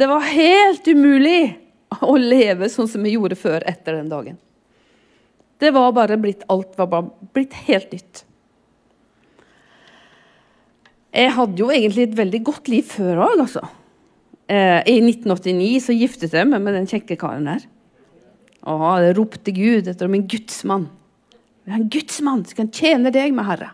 [0.00, 1.56] det var helt umulig
[2.00, 4.38] å leve sånn som vi gjorde før etter den dagen.
[5.60, 8.22] Det var bare blitt, Alt var bare blitt helt nytt.
[11.10, 13.64] Jeg hadde jo egentlig et veldig godt liv før òg, altså.
[14.50, 17.66] Eh, I 1989 så giftet jeg meg med den kjekke karen der.
[18.70, 20.88] Og jeg ropte Gud etter min gudsmann.
[21.70, 23.72] En gudsmann som kan tjene deg med, Herre.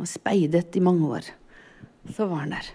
[0.00, 1.32] Og speidet i mange år.
[2.14, 2.70] Så var han der.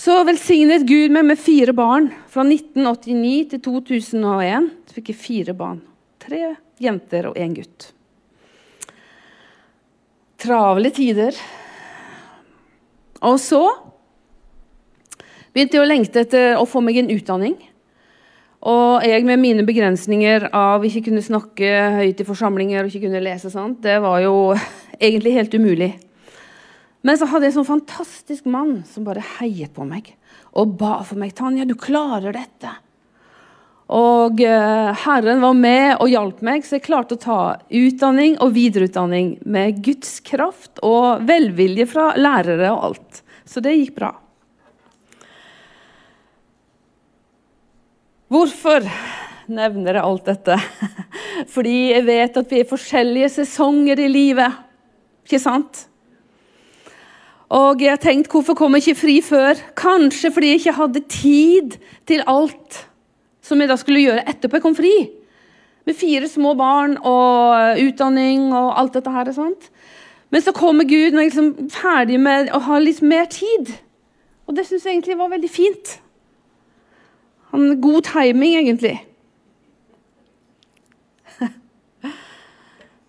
[0.00, 2.06] Så velsignet Gud meg med fire barn.
[2.30, 5.82] Fra 1989 til 2001 så fikk jeg fire barn.
[6.22, 7.90] Tre jenter og én gutt.
[10.40, 11.36] Travle tider.
[13.28, 13.60] Og så
[15.52, 17.58] begynte jeg å lengte etter å få meg en utdanning.
[18.72, 23.24] Og jeg med mine begrensninger av ikke kunne snakke høyt i forsamlinger og ikke kunne
[23.24, 23.82] lese, sant?
[23.84, 24.54] det var jo
[25.10, 25.92] egentlig helt umulig.
[27.06, 30.12] Men så hadde jeg en sånn fantastisk mann som bare heiet på meg
[30.50, 31.32] og ba for meg.
[31.34, 32.76] 'Tanja, du klarer dette.'
[33.90, 37.38] Og uh, Herren var med og hjalp meg, så jeg klarte å ta
[37.74, 43.22] utdanning og videreutdanning med Guds kraft og velvilje fra lærere og alt.
[43.42, 44.12] Så det gikk bra.
[48.30, 48.86] Hvorfor
[49.50, 50.60] nevner jeg alt dette?
[51.54, 54.60] Fordi jeg vet at vi er forskjellige sesonger i livet.
[55.26, 55.88] Ikke sant?
[57.50, 59.58] Og jeg har tenkt, hvorfor kom jeg ikke fri før?
[59.78, 62.84] Kanskje fordi jeg ikke hadde tid til alt
[63.42, 64.92] som jeg da skulle gjøre etterpå jeg kom fri.
[65.88, 69.32] Med fire små barn og utdanning og alt dette her.
[69.34, 69.70] Sant?
[70.30, 73.72] Men så kommer Gud når jeg er liksom ferdig med å ha litt mer tid.
[74.46, 75.96] Og det syns jeg egentlig var veldig fint.
[77.50, 78.94] Han God timing, egentlig.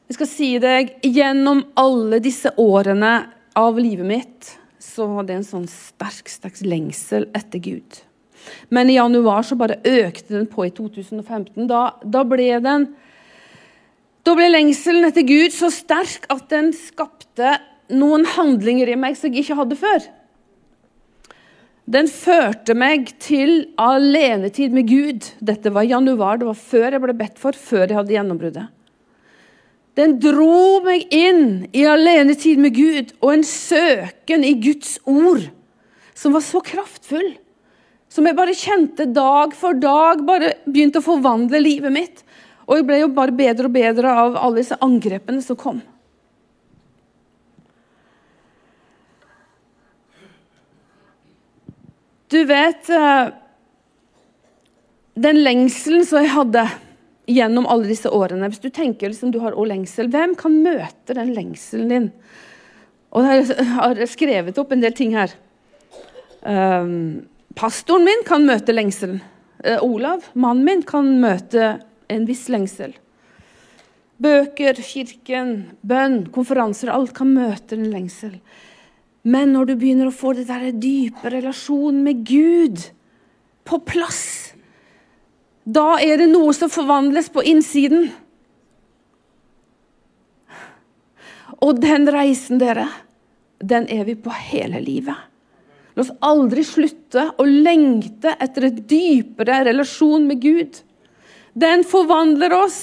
[0.10, 3.12] Jeg skal si deg, gjennom alle disse årene
[3.58, 8.02] av livet mitt så hadde jeg en sånn sterk, sterk lengsel etter Gud.
[8.74, 11.68] Men i januar så bare økte den på i 2015.
[11.70, 12.90] Da, da ble den
[14.22, 17.56] da ble lengselen etter Gud så sterk at den skapte
[17.92, 20.04] noen handlinger i meg som jeg ikke hadde før.
[21.92, 25.26] Den førte meg til alenetid med Gud.
[25.42, 28.70] Dette var januar, det var før jeg ble bedt for, før jeg hadde gjennombruddet.
[30.00, 35.50] Den dro meg inn i alenetid med Gud og en søken i Guds ord
[36.16, 37.34] som var så kraftfull.
[38.12, 42.24] Som jeg bare kjente dag for dag bare begynte å forvandle livet mitt.
[42.68, 45.82] Og jeg ble jo bare bedre og bedre av alle disse angrepene som kom.
[52.32, 53.34] Du vet eh,
[55.20, 56.64] Den lengselen som jeg hadde
[57.32, 61.34] gjennom alle disse årene Hvis du tenker liksom, du har lengsel, hvem kan møte den
[61.36, 62.10] lengselen din?
[63.12, 65.34] Og Jeg har skrevet opp en del ting her.
[66.42, 67.28] Um,
[67.60, 69.20] pastoren min kan møte lengselen.
[69.62, 71.76] Uh, Olav, mannen min, kan møte
[72.12, 72.96] en viss lengsel.
[74.22, 78.38] Bøker, kirken, bønn, konferanser, alt kan møte en lengsel.
[79.22, 82.88] Men når du begynner å få der dype relasjonen med Gud
[83.68, 84.41] på plass,
[85.66, 88.10] da er det noe som forvandles på innsiden.
[91.62, 92.88] Og den reisen, dere,
[93.62, 95.28] den er vi på hele livet.
[95.94, 100.80] La oss aldri slutte å lengte etter et dypere relasjon med Gud.
[101.54, 102.80] Den forvandler oss.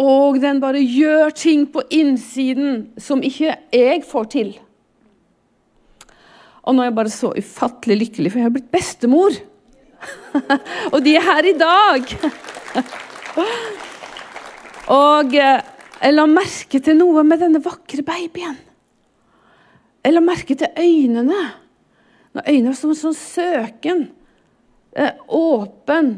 [0.00, 4.52] Og den bare gjør ting på innsiden som ikke jeg får til.
[6.64, 9.36] Og nå er jeg bare så ufattelig lykkelig, for jeg har blitt bestemor.
[10.92, 12.14] Og de er her i dag.
[15.02, 15.62] og eh,
[16.04, 18.58] jeg la merke til noe med denne vakre babyen.
[20.04, 21.46] Jeg la merke til øynene.
[22.34, 24.08] Når øynene som sånn søken.
[24.94, 26.12] Eh, åpen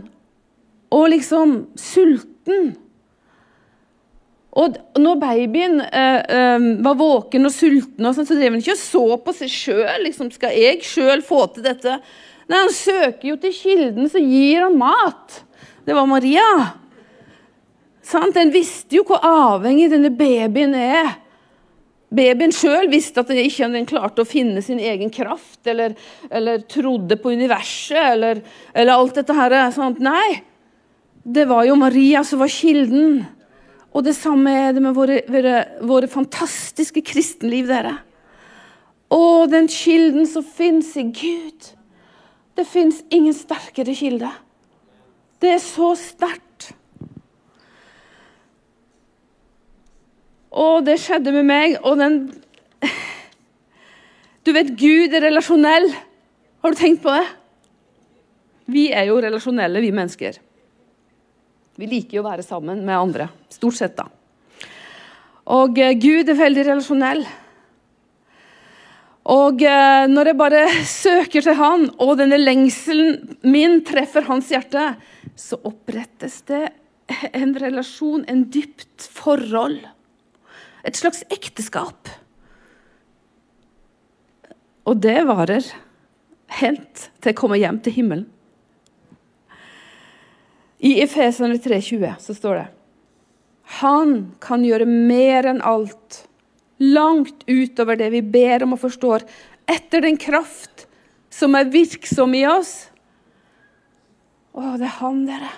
[0.90, 2.74] og liksom sulten.
[4.56, 8.74] Og når babyen eh, eh, var våken og sulten, og sånt, så drev han ikke
[8.74, 10.06] og så på seg sjøl.
[10.06, 11.98] Liksom, skal jeg sjøl få til dette?
[12.46, 15.42] Nei, Han søker jo til kilden, så gir han mat.
[15.86, 16.48] Det var Maria.
[18.06, 18.34] Sant?
[18.36, 21.14] Den visste jo hvor avhengig denne babyen er.
[22.16, 25.96] Babyen sjøl visste at den ikke den klarte å finne sin egen kraft, eller,
[26.30, 29.56] eller trodde på universet, eller, eller alt dette her.
[29.74, 29.98] Sant?
[30.02, 30.42] Nei,
[31.26, 33.24] det var jo Maria som var kilden.
[33.90, 37.96] Og det samme er det med våre, våre, våre fantastiske kristenliv, dere.
[39.10, 41.72] Og den kilden som fins i Gud.
[42.56, 44.30] Det fins ingen sterkere kilde.
[45.40, 46.70] Det er så sterkt.
[50.56, 52.20] Og det skjedde med meg, og den
[54.46, 55.90] Du vet, Gud er relasjonell.
[56.62, 57.24] Har du tenkt på det?
[58.70, 60.38] Vi er jo relasjonelle, vi mennesker.
[61.76, 63.26] Vi liker jo å være sammen med andre.
[63.52, 64.06] Stort sett, da.
[65.52, 67.26] Og eh, Gud er veldig relasjonell.
[69.26, 74.92] Og eh, når jeg bare søker til Han, og denne lengselen min treffer hans hjerte,
[75.34, 76.68] så opprettes det
[77.34, 79.80] en relasjon, en dypt forhold.
[80.86, 82.12] Et slags ekteskap.
[84.86, 85.66] Og det varer
[86.60, 88.26] helt til jeg kommer hjem til himmelen.
[90.78, 92.66] I Efesene 3,20 så står det
[93.80, 94.12] Han
[94.44, 96.26] kan gjøre mer enn alt,
[96.82, 99.24] langt utover det vi ber om og forstår,
[99.66, 100.86] etter den kraft
[101.32, 102.74] som er virksom i oss.
[104.56, 105.52] Å, det er han, dere.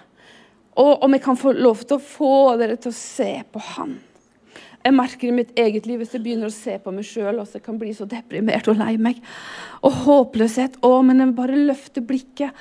[0.79, 3.97] Og om jeg kan få lov til å få dere til å se på han.
[4.79, 7.55] Jeg merker i mitt eget liv hvis jeg begynner å se på meg sjøl, at
[7.57, 9.19] jeg kan bli så deprimert og lei meg.
[9.83, 10.79] Og håpløshet.
[10.87, 12.55] Å, men jeg bare løfter blikket.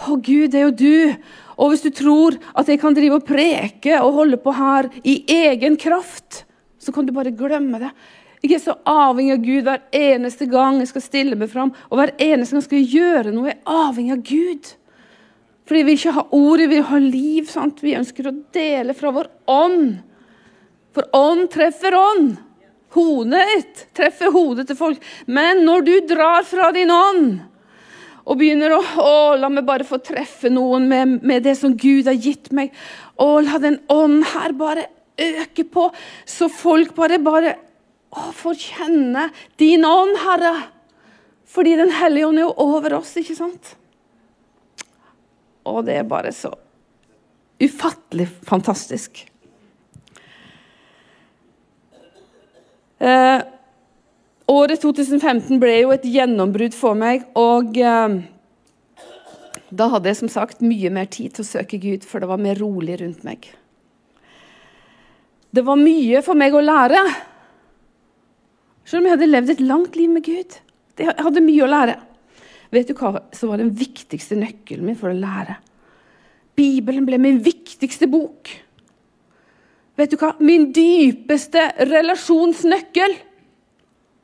[0.00, 1.26] Å, Gud, det er jo du.
[1.60, 5.20] Og hvis du tror at jeg kan drive og preke og holde på her i
[5.36, 6.46] egen kraft,
[6.80, 7.92] så kan du bare glemme det.
[8.40, 11.74] Er så avhengig av Gud hver eneste gang jeg skal stille meg fram.
[11.92, 14.70] Og hver eneste gang jeg skal gjøre noe, jeg er avhengig av Gud.
[15.68, 17.50] Fordi vi ikke har ord, vi har liv.
[17.52, 17.82] Sant?
[17.84, 20.00] Vi ønsker å dele fra vår ånd.
[20.96, 22.32] For ånd treffer ånd.
[22.96, 25.04] Hodet treffer hodet til folk.
[25.30, 27.28] Men når du drar fra din ånd,
[28.30, 32.08] og begynner å, å La meg bare få treffe noen med, med, det som Gud
[32.10, 32.74] har gitt meg.
[33.20, 34.88] Å, la den ånd her bare
[35.26, 35.88] øke på,
[36.24, 37.54] så folk bare, bare
[38.10, 39.28] å, får kjenne
[39.60, 40.54] din ånd, Herre.
[41.50, 43.74] Fordi Den hellige ånd er jo over oss, ikke sant?
[45.66, 46.52] Og det er bare så
[47.60, 49.26] ufattelig fantastisk.
[53.00, 53.40] Eh,
[54.50, 58.16] Året 2015 ble jo et gjennombrudd for meg, og eh,
[59.70, 62.42] da hadde jeg som sagt mye mer tid til å søke Gud, for det var
[62.42, 63.46] mer rolig rundt meg.
[65.50, 67.00] Det var mye for meg å lære.
[68.86, 70.56] Selv om jeg hadde levd et langt liv med Gud.
[71.00, 71.96] Jeg hadde mye å lære.
[72.70, 75.58] Vet du hva som var den viktigste nøkkelen min for å lære?
[76.58, 78.50] Bibelen ble min viktigste bok.
[79.98, 80.34] Vet du hva?
[80.38, 83.16] Min dypeste relasjonsnøkkel.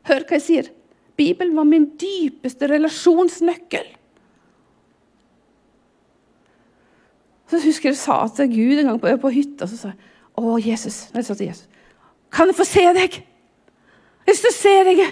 [0.06, 0.72] Hør hva jeg sier.
[1.16, 3.88] Bibelen var min dypeste relasjonsnøkkel.
[7.50, 10.56] Så husker jeg sa til Gud en gang på, på hytta så sa jeg, Å,
[10.60, 11.06] Jesus.
[11.14, 11.66] Jesus,
[12.30, 13.20] Kan jeg få se deg?
[14.26, 15.04] Jeg vil se deg.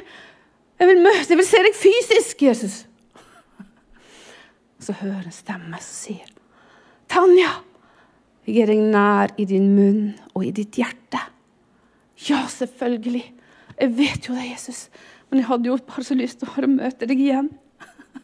[0.80, 2.80] Jeg vil møte, jeg vil se deg fysisk, Jesus.
[4.82, 6.28] Så hører en stemme som sier,
[7.08, 7.52] Tanja,
[8.44, 10.02] jeg er deg nær i din munn
[10.34, 11.20] og i ditt hjerte.
[12.28, 13.24] Ja, selvfølgelig.
[13.78, 14.88] Jeg vet jo det, Jesus.
[15.30, 17.48] Men jeg hadde jo bare så lyst til å møte deg igjen.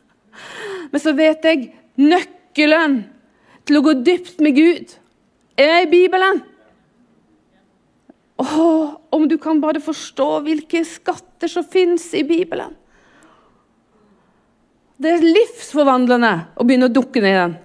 [0.93, 3.01] Men så vet jeg nøkkelen
[3.69, 4.97] til å gå dypt med Gud
[5.61, 6.43] er i Bibelen.
[8.41, 12.73] Åh, om du kan bare forstå hvilke skatter som fins i Bibelen.
[15.01, 17.57] Det er livsforvandlende å begynne å dukke ned i den.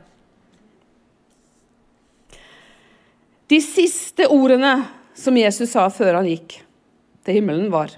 [3.51, 4.73] De siste ordene
[5.15, 6.57] som Jesus sa før han gikk
[7.25, 7.93] til himmelen, var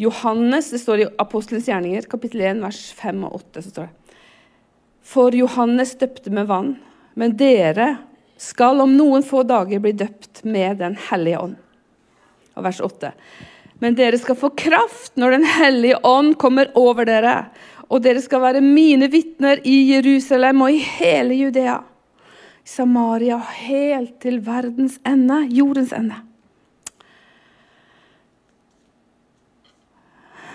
[0.00, 3.62] Johannes, Det står i Apostelens gjerninger, kapittel 1, vers 5 og 8.
[3.62, 4.16] så står det,
[5.04, 6.78] For Johannes døpte med vann,
[7.14, 7.98] men dere
[8.40, 11.56] skal om noen få dager bli døpt med Den hellige ånd.
[12.56, 13.12] Og vers 8.
[13.80, 17.50] Men dere skal få kraft når Den hellige ånd kommer over dere,
[17.90, 21.80] og dere skal være mine vitner i Jerusalem og i hele Judea,
[22.64, 26.20] Samaria helt til verdens ende, jordens ende.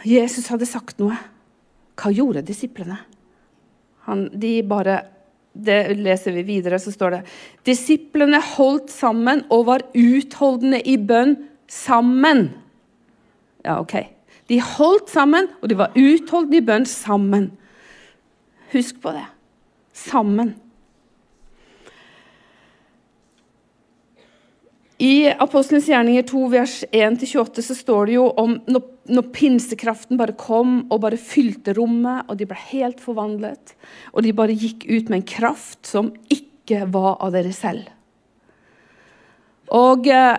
[0.05, 1.17] Jesus hadde sagt noe.
[1.97, 2.99] Hva gjorde disiplene?
[4.05, 4.99] Han, de bare
[5.55, 7.21] det leser vi videre, så står det
[7.67, 11.37] Disiplene holdt sammen og var utholdende i bønn
[11.71, 12.49] sammen.
[13.65, 13.95] Ja, OK.
[14.51, 17.49] De holdt sammen, og de var utholdende i bønn sammen.
[18.75, 19.25] Husk på det.
[19.95, 20.53] Sammen.
[24.97, 30.37] I Apostelens gjerninger 2, vers 1-28 så står det jo om når, når, pinsekraften bare
[30.39, 33.75] kom og bare fylte rommet, og de ble helt forvandlet.
[34.15, 37.91] Og de bare gikk ut med en kraft som ikke var av dere selv.
[39.75, 40.37] Og eh,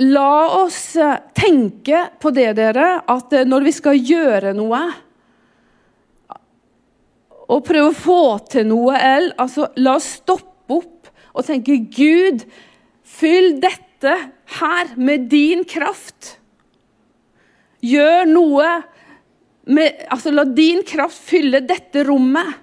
[0.00, 4.84] la oss eh, tenke på det, dere, at eh, når vi skal gjøre noe
[7.44, 8.96] og prøve å få til noe,
[9.36, 12.46] altså la oss stoppe opp og tenke Gud,
[13.14, 14.14] Fyll dette
[14.58, 16.38] her med din kraft.
[17.84, 18.68] Gjør noe
[19.64, 22.60] med Altså, la din kraft fylle dette rommet.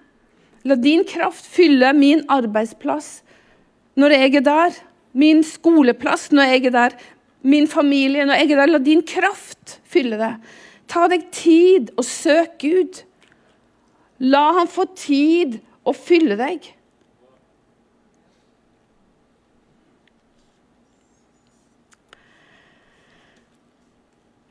[0.67, 3.21] La din kraft fylle min arbeidsplass
[3.97, 4.75] når jeg er der.
[5.17, 6.97] Min skoleplass når jeg er der.
[7.41, 8.73] Min familie når jeg er der.
[8.75, 10.35] La din kraft fylle det.
[10.91, 13.01] Ta deg tid og søk Gud.
[14.21, 16.69] La han få tid å fylle deg.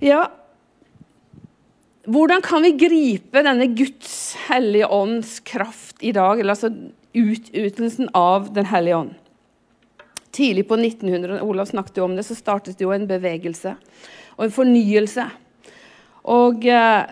[0.01, 0.31] Ja,
[2.09, 6.41] hvordan kan vi gripe denne Guds hellige ånds kraft i dag?
[6.41, 6.71] Eller altså
[7.13, 9.11] utnyttelsen av Den hellige ånd.
[10.33, 13.75] Tidlig på 1900 Olav snakket jo om det, så startet det jo en bevegelse
[14.39, 15.27] og en fornyelse.
[16.33, 17.03] Og eh,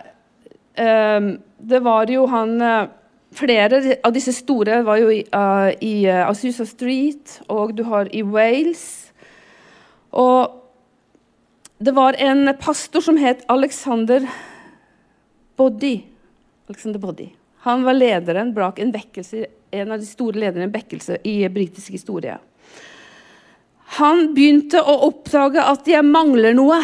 [0.81, 2.87] eh, det var jo han eh,
[3.29, 8.23] Flere av disse store var jo i, uh, i Azusa Street, og du har i
[8.25, 9.11] Wales.
[10.09, 10.58] Og
[11.79, 14.25] det var en pastor som het Alexander
[15.55, 16.01] Boddy.
[16.67, 17.29] Alexander Boddy.
[17.63, 21.37] Han var lederen bak en vekkelse, en av de store lederne i en vekkelse i
[21.49, 22.35] britisk historie.
[23.99, 26.81] Han begynte å oppdage at jeg mangler noe.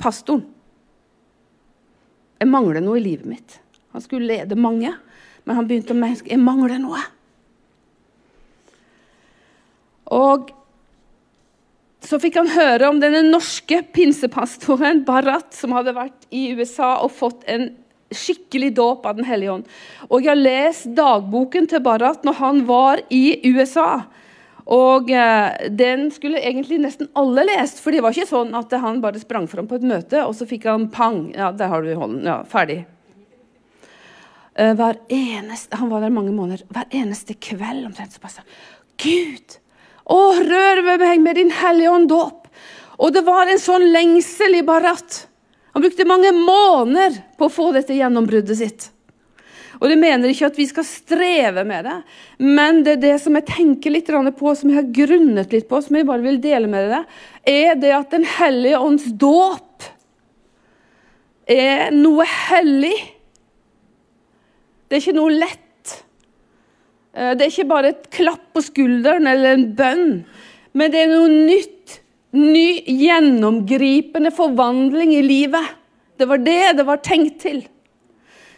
[0.00, 0.48] Pastoren.
[2.40, 3.60] Jeg mangler noe i livet mitt.
[3.92, 4.90] Han skulle lede mange,
[5.44, 7.00] men han begynte å merke jeg mangler noe.
[10.16, 10.52] Og
[12.06, 17.14] så fikk han høre om denne norske pinsepastoren Barrat, som hadde vært i USA og
[17.16, 17.72] fått en
[18.14, 19.70] skikkelig dåp av Den hellige ånd.
[20.06, 24.04] Og jeg har lest dagboken til Barrat når han var i USA.
[24.66, 29.02] Og eh, Den skulle egentlig nesten alle lest, for det var ikke sånn at han
[29.02, 31.28] bare sprang fram på et møte, og så fikk han pang.
[31.34, 32.24] Ja, der har du hånden.
[32.26, 32.84] Ja, ferdig.
[34.56, 36.64] Eh, eneste, Han var der mange måneder.
[36.70, 38.42] Hver eneste kveld omtrent så bare sa
[38.96, 39.58] Gud,
[40.06, 42.44] å, rør ved meg med din hellige ånd dåp.
[43.02, 45.24] Og det var en sånn lengsel i Barat.
[45.74, 48.86] Han brukte mange måneder på å få dette gjennombruddet sitt.
[49.76, 51.96] Og det mener ikke at vi skal streve med det,
[52.40, 55.80] men det er det som jeg tenker litt på, som jeg har grunnet litt på,
[55.84, 59.84] som jeg bare vil dele med deg, er det at Den hellige ånds dåp
[61.46, 62.96] er noe hellig.
[64.88, 65.65] Det er ikke noe lett.
[67.16, 70.10] Eh, det er ikke bare et klapp på skulderen eller en bønn,
[70.76, 72.02] men det er noe nytt.
[72.36, 75.70] Ny, gjennomgripende forvandling i livet.
[76.20, 77.62] Det var det det var tenkt til.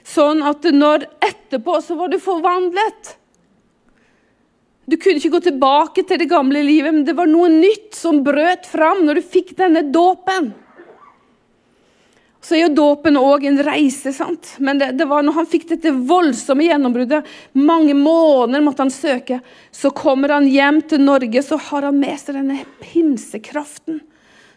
[0.08, 3.12] Sånn at når etterpå så var du forvandlet.
[4.88, 8.22] Du kunne ikke gå tilbake til det gamle livet, men det var noe nytt som
[8.26, 10.50] brøt fram når du fikk denne dåpen.
[12.40, 14.52] Så er jo dåpen òg en reise, sant?
[14.62, 17.26] men det, det, var når han fikk dette voldsomme gjennombruddet,
[17.58, 19.40] mange måneder måtte han søke,
[19.74, 24.00] så kommer han hjem til Norge, så har han med seg denne pinsekraften.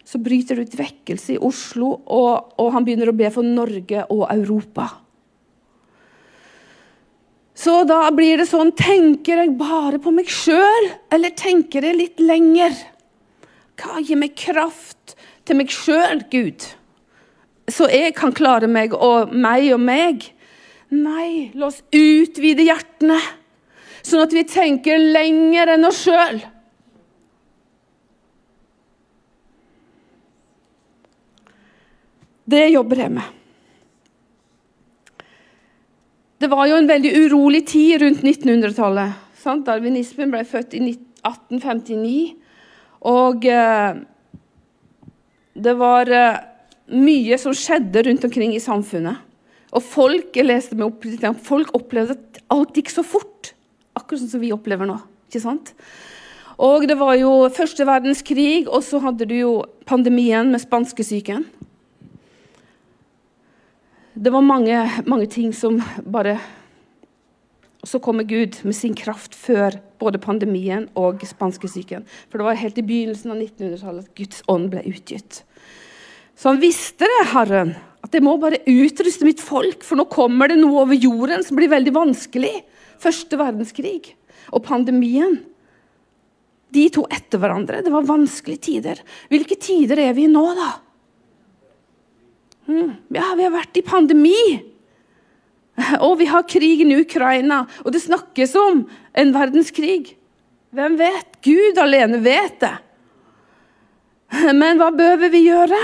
[0.05, 4.05] Så bryter det ut vekkelse i Oslo, og, og han begynner å be for Norge
[4.13, 4.87] og Europa.
[7.61, 12.21] Så da blir det sånn Tenker jeg bare på meg sjøl, eller tenker jeg litt
[12.23, 12.73] lenger?
[13.81, 15.15] Hva gir meg kraft
[15.45, 16.65] til meg sjøl, Gud?
[17.69, 20.25] Så jeg kan klare meg og meg og meg?
[20.91, 23.19] Nei, la oss utvide hjertene,
[24.03, 26.41] sånn at vi tenker lenger enn oss sjøl.
[32.51, 33.37] Det jobber jeg med.
[36.41, 39.19] Det var jo en veldig urolig tid rundt 1900-tallet.
[39.65, 42.33] Darwinismen ble født i 1859.
[43.07, 44.01] Og eh,
[45.53, 46.39] det var eh,
[46.91, 49.23] mye som skjedde rundt omkring i samfunnet.
[49.71, 51.05] Og folk jeg leste meg opp,
[51.45, 53.53] folk opplevde at alt gikk så fort.
[53.95, 54.99] Akkurat sånn som vi opplever nå.
[55.29, 55.73] ikke sant?
[56.61, 59.53] Og Det var jo første verdenskrig, og så hadde du jo
[59.87, 61.47] pandemien med spanskesyken
[64.13, 64.75] det var mange,
[65.05, 66.39] mange ting som bare
[67.81, 72.03] Og så kommer Gud med sin kraft før både pandemien og spanskesyken.
[72.29, 75.39] For det var helt i begynnelsen av 1900-tallet at Guds ånd ble utgitt.
[76.41, 80.49] Så han visste det, Herren, at jeg må bare utruste mitt folk, for nå kommer
[80.49, 82.55] det noe over jorden som blir veldig vanskelig.
[83.01, 84.15] Første verdenskrig
[84.49, 85.37] og pandemien.
[86.73, 87.83] De to etter hverandre.
[87.85, 89.05] Det var vanskelige tider.
[89.29, 90.71] Hvilke tider er vi i nå, da?
[92.71, 92.91] Mm.
[93.13, 94.43] Ja, vi har vært i pandemi.
[96.01, 97.67] Og vi har krigen i Ukraina.
[97.85, 100.15] Og det snakkes om en verdenskrig.
[100.73, 101.35] Hvem vet?
[101.45, 102.77] Gud alene vet det.
[104.57, 105.81] Men hva bør vi gjøre?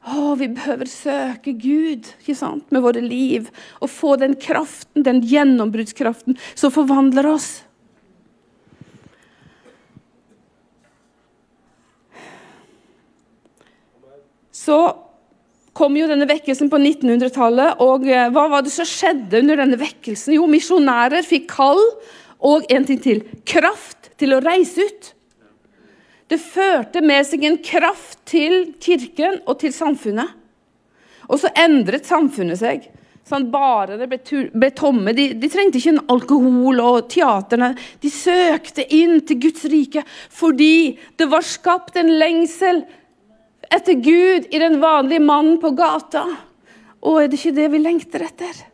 [0.00, 2.64] Å, vi behøver søke Gud ikke sant?
[2.72, 7.50] med våre liv og få den kraften, den gjennombruddskraften som forvandler oss.
[14.56, 14.78] Så
[15.76, 17.80] kom jo denne vekkelsen på 1900-tallet.
[17.84, 20.34] Og eh, hva var det som skjedde under denne vekkelsen?
[20.36, 21.80] Jo, misjonærer fikk kall
[22.40, 25.10] og en ting til kraft til å reise ut.
[26.30, 30.36] Det førte med seg en kraft til kirken og til samfunnet.
[31.30, 32.86] Og så endret samfunnet seg.
[33.26, 34.18] Sånn, barene ble,
[34.50, 35.12] ble, tomme.
[35.14, 37.74] De, de, trengte ikke en alkohol og teaterne.
[38.02, 40.02] De søkte inn til Guds rike
[40.34, 42.82] fordi det var skapt en lengsel
[43.70, 46.24] etter Gud i den vanlige mannen på gata.
[47.06, 48.64] Og er det ikke det vi lengter etter?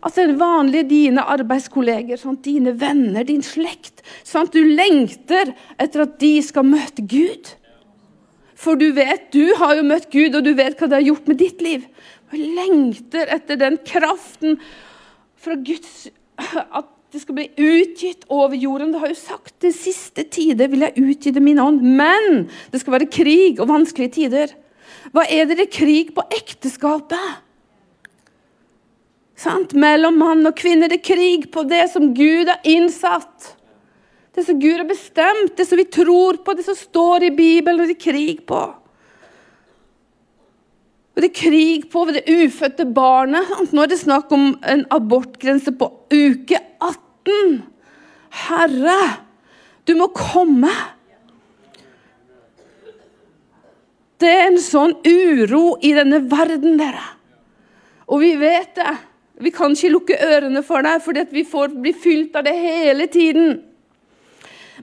[0.00, 2.44] At den vanlige dine arbeidskolleger, sant?
[2.44, 7.52] dine venner, din slekt sånn, Du lengter etter at de skal møte Gud.
[8.60, 11.28] For du vet, du har jo møtt Gud, og du vet hva det har gjort
[11.28, 11.84] med ditt liv.
[12.30, 14.58] Du lengter etter den kraften
[15.40, 16.08] fra Guds
[16.40, 18.92] At det skal bli utgitt over jorden.
[18.94, 21.82] Det har jo sagt til siste tider vil jeg utgyte min ånd.
[21.82, 24.54] Men det skal være krig og vanskelige tider.
[25.12, 27.42] Hva er det det er krig på ekteskapet?
[29.40, 29.72] Sant?
[29.72, 30.90] Mellom mann og kvinne.
[30.90, 33.54] Det er krig på det som Gud har innsatt.
[34.36, 37.88] Det som Gud har bestemt, det som vi tror på, det som står i Bibelen.
[37.88, 38.60] Det er krig på.
[41.10, 43.48] Og det er krig på det ufødte barnet.
[43.72, 47.58] Nå er det snakk om en abortgrense på uke 18.
[48.46, 49.00] Herre,
[49.88, 50.70] du må komme.
[54.20, 57.06] Det er en sånn uro i denne verden, dere.
[58.10, 59.00] Og vi vet det.
[59.40, 63.06] Vi kan ikke lukke ørene for deg, fordi vi får bli fylt av det hele
[63.10, 63.54] tiden.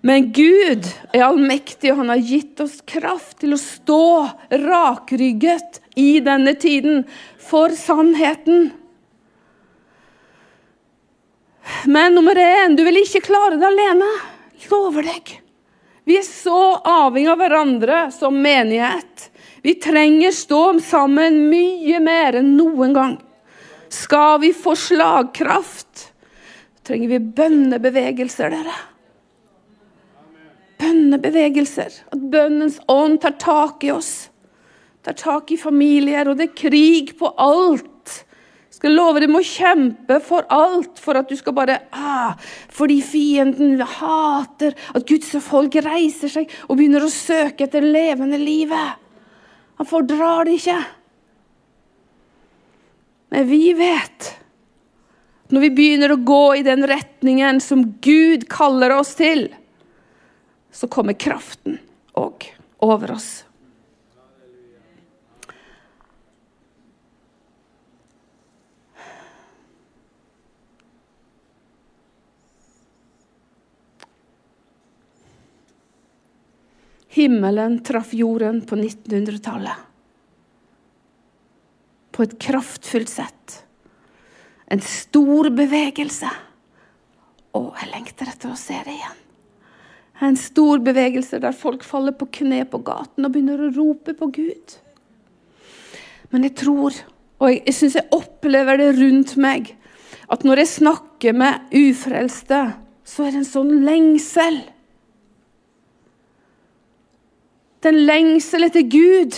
[0.06, 4.04] Men Gud er allmektig, og han har gitt oss kraft til å stå
[4.66, 7.04] rakrygget i denne tiden
[7.42, 8.70] for sannheten.
[11.86, 14.10] Men nummer én, du vil ikke klare det alene.
[14.72, 15.38] Lover deg.
[16.08, 19.30] Vi er så avhengig av hverandre som menighet.
[19.66, 23.18] Vi trenger stå sammen mye mer enn noen gang.
[23.94, 26.12] Skal vi få slagkraft,
[26.88, 28.78] trenger vi bønnebevegelser, dere.
[30.78, 32.02] Bønnebevegelser.
[32.14, 34.30] At bønnens ånd tar tak i oss.
[35.06, 38.24] Tar tak i familier, og det er krig på alt.
[38.78, 42.36] Skal love deg må kjempe for alt, for at du skal bare ah,
[42.70, 49.02] Fordi fienden hater at Guds folk reiser seg og begynner å søke etter levende livet.
[49.82, 50.78] Han fordrar det ikke.
[53.30, 54.34] Men vi vet
[55.48, 59.48] når vi begynner å gå i den retningen som Gud kaller oss til,
[60.72, 61.80] så kommer kraften
[62.20, 62.50] òg
[62.84, 63.30] over oss.
[77.18, 79.87] Himmelen traff jorden på 1900-tallet.
[82.18, 83.60] På et kraftfullt sett.
[84.68, 86.30] En stor bevegelse.
[87.54, 89.24] Å, jeg lengter etter å se det igjen.
[90.28, 94.32] En stor bevegelse der folk faller på kne på gaten og begynner å rope på
[94.34, 94.78] Gud.
[96.34, 96.98] Men jeg tror,
[97.38, 99.76] og jeg, jeg syns jeg opplever det rundt meg,
[100.28, 102.64] at når jeg snakker med ufrelste,
[103.08, 104.58] så er det en sånn lengsel
[107.88, 109.36] den lengsel etter Gud.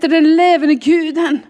[0.00, 1.42] Etter den levende Guden.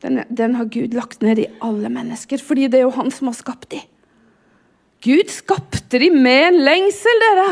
[0.00, 3.26] Den, den, har Gud lagt ned i alle mennesker, fordi det er jo han som
[3.26, 3.82] har skapt dem.
[5.02, 7.48] Gud skapte dem med en lengsel, dere.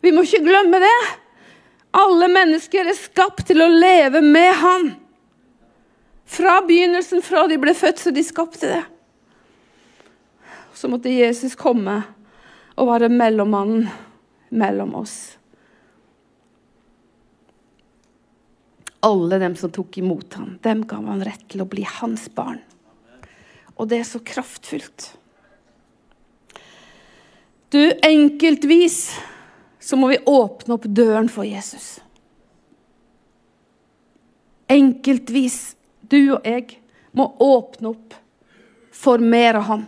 [0.00, 0.96] Vi må ikke glemme det.
[1.92, 4.90] Alle mennesker er skapt til å leve med Han.
[6.24, 8.82] Fra begynnelsen, fra de ble født, så de skapte det.
[10.72, 12.00] Så måtte Jesus komme
[12.80, 13.90] og være mellommannen
[14.56, 15.35] mellom oss.
[19.06, 22.58] Alle dem som tok imot ham, dem ga han rett til å bli hans barn.
[23.76, 25.12] Og det er så kraftfullt.
[27.70, 28.98] Du, enkeltvis
[29.82, 31.98] så må vi åpne opp døren for Jesus.
[34.72, 36.80] Enkeltvis, du og jeg,
[37.16, 38.16] må åpne opp
[38.96, 39.84] for mer av ham.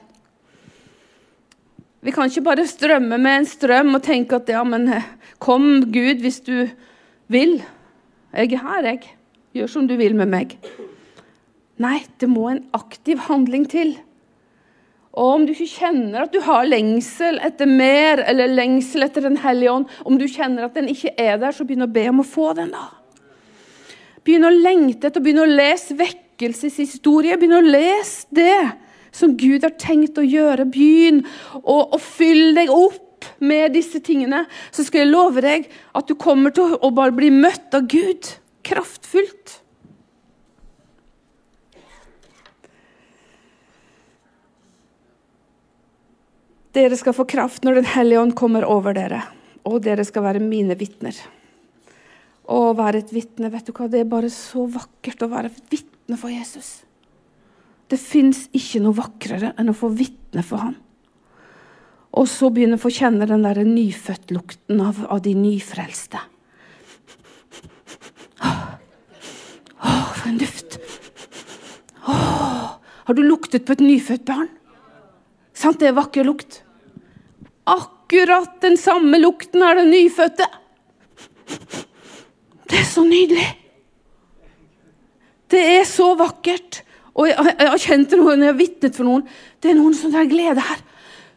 [2.01, 5.09] Vi kan ikke bare strømme med en strøm og tenke at ja, men eh,
[5.43, 6.69] kom Gud hvis du
[7.33, 7.59] vil.
[8.33, 9.15] Jeg er her, jeg.
[9.57, 10.59] Gjør som du vil med meg.
[11.81, 13.95] Nei, det må en aktiv handling til.
[15.19, 19.41] Og om du ikke kjenner at du har lengsel etter mer, eller lengsel etter Den
[19.43, 22.23] hellige ånd, om du kjenner at den ikke er der, så begynn å be om
[22.23, 22.91] å få den, da.
[24.27, 27.39] Begynn å lengte etter, begynn å lese vekkelseshistorie.
[27.41, 28.61] Begynn å lese det
[29.15, 30.69] som Gud har tenkt å gjøre.
[30.69, 31.23] Begynn
[31.63, 33.08] å, å fylle deg opp
[33.39, 34.45] med disse tingene.
[34.73, 38.31] Så skal jeg love deg at du kommer til å bare bli møtt av Gud
[38.69, 39.59] kraftfullt.
[46.77, 49.23] Dere skal få kraft når Den hellige ånd kommer over dere,
[49.67, 51.17] og dere skal være mine vitner.
[52.49, 55.73] Å være et vitne, vet du hva, det er bare så vakkert å være et
[55.73, 56.83] vitne for Jesus.
[57.89, 60.77] Det fins ikke noe vakrere enn å få vitne for ham.
[62.17, 66.21] Og så begynne å få kjenne den der nyfødt-lukten av, av, de nyfrelste.
[68.39, 68.63] Åh,
[69.85, 70.79] oh, for en duft!
[72.09, 72.79] Oh,
[73.09, 74.49] har du luktet på et nyfødt barn?
[75.53, 76.63] Sant, det er vakker lukt.
[77.69, 80.49] Akkurat den samme lukten er det nyfødte.
[82.69, 83.49] Det er så nydelig.
[85.49, 86.83] Det er så vakkert.
[87.19, 89.25] Og jeg, jeg har kjent det når jeg har vitnet for noen.
[89.61, 90.85] Det er noen sånn der glede her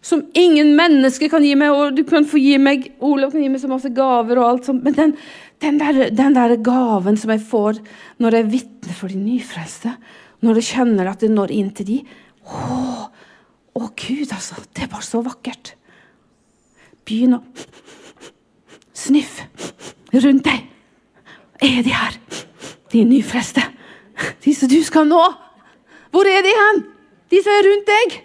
[0.01, 1.73] som ingen mennesker kan gi meg.
[1.73, 4.69] Og du kan få gi meg Olav kan gi meg så masse gaver og alt
[4.69, 4.83] sånt.
[4.85, 5.13] Men den,
[5.61, 7.81] den, der, den der gaven som jeg får
[8.21, 9.93] når jeg vitner for de nyfrelste,
[10.41, 11.99] når jeg kjenner at det når inn til de,
[12.49, 13.05] å,
[13.77, 14.57] å Gud, altså.
[14.73, 15.75] Det er bare så vakkert.
[17.05, 17.43] Begynn å
[18.97, 19.47] sniffe
[20.17, 20.65] rundt deg.
[21.61, 22.17] Er de her,
[22.91, 23.63] de nyfrelste?
[24.41, 25.21] De som du skal nå?
[26.11, 26.83] Hvor er de hen?
[27.31, 28.17] De som er rundt deg.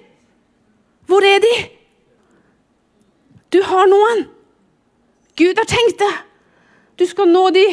[1.06, 1.54] Hvor er de?
[3.54, 4.26] Du har noen.
[5.36, 6.14] Gud har tenkt det.
[6.96, 7.66] Du skal nå de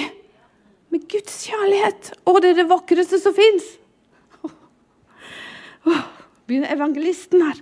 [0.93, 2.11] med Guds kjærlighet.
[2.27, 3.65] Å, det er det vakreste som fins.
[5.83, 7.61] Begynner evangelisten her.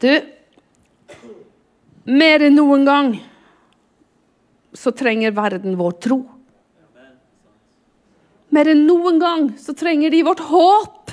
[0.00, 0.12] Du,
[2.08, 3.10] mer enn noen gang
[4.72, 6.22] så trenger verden vår tro.
[8.50, 11.12] Mer enn noen gang så trenger de vårt håp.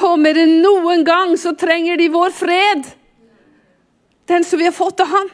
[0.00, 2.86] Og mer enn noen gang så trenger de vår fred.
[4.30, 5.28] Den som vi har fått av Han.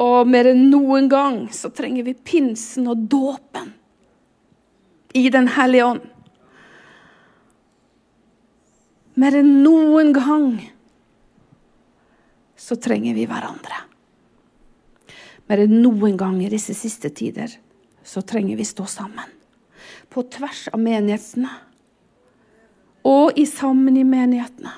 [0.00, 3.70] Og mer enn noen gang så trenger vi pinsen og dåpen
[5.14, 6.08] i Den hellige ånd.
[9.14, 10.48] Mer enn noen gang
[12.58, 13.84] så trenger vi hverandre.
[15.46, 17.52] Mer enn noen gang i disse siste tider
[18.02, 19.30] så trenger vi stå sammen.
[20.10, 21.52] På tvers av menighetene.
[23.04, 24.72] Og i sammen i menighetene.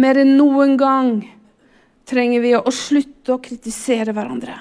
[0.00, 1.14] Mer enn noen gang
[2.10, 4.56] trenger vi å slutte å kritisere hverandre.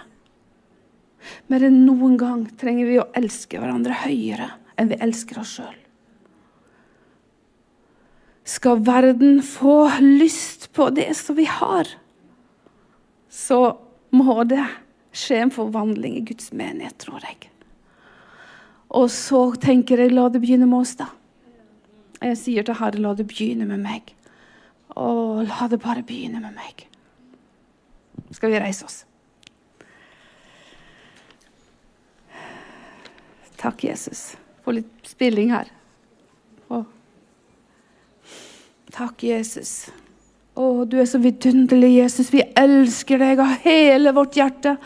[1.49, 5.77] Mer enn noen gang trenger vi å elske hverandre høyere enn vi elsker oss sjøl.
[8.49, 11.89] Skal verden få lyst på det som vi har,
[13.29, 13.77] så
[14.09, 14.63] må det
[15.13, 17.51] skje en forvandling i Guds menighet, tror jeg.
[18.97, 21.11] Og så tenker jeg la det begynne med oss, da.
[22.19, 24.13] Jeg sier til Herre, la det begynne med meg.
[24.99, 26.85] Å, la det bare begynne med meg.
[28.35, 29.03] Skal vi reise oss?
[33.59, 34.33] Takk, Jesus.
[34.63, 35.71] Få litt spilling her.
[36.71, 36.83] Å.
[38.95, 39.89] Takk, Jesus.
[40.59, 42.31] Å, du er så vidunderlig, Jesus.
[42.33, 44.77] Vi elsker deg av hele vårt hjerte.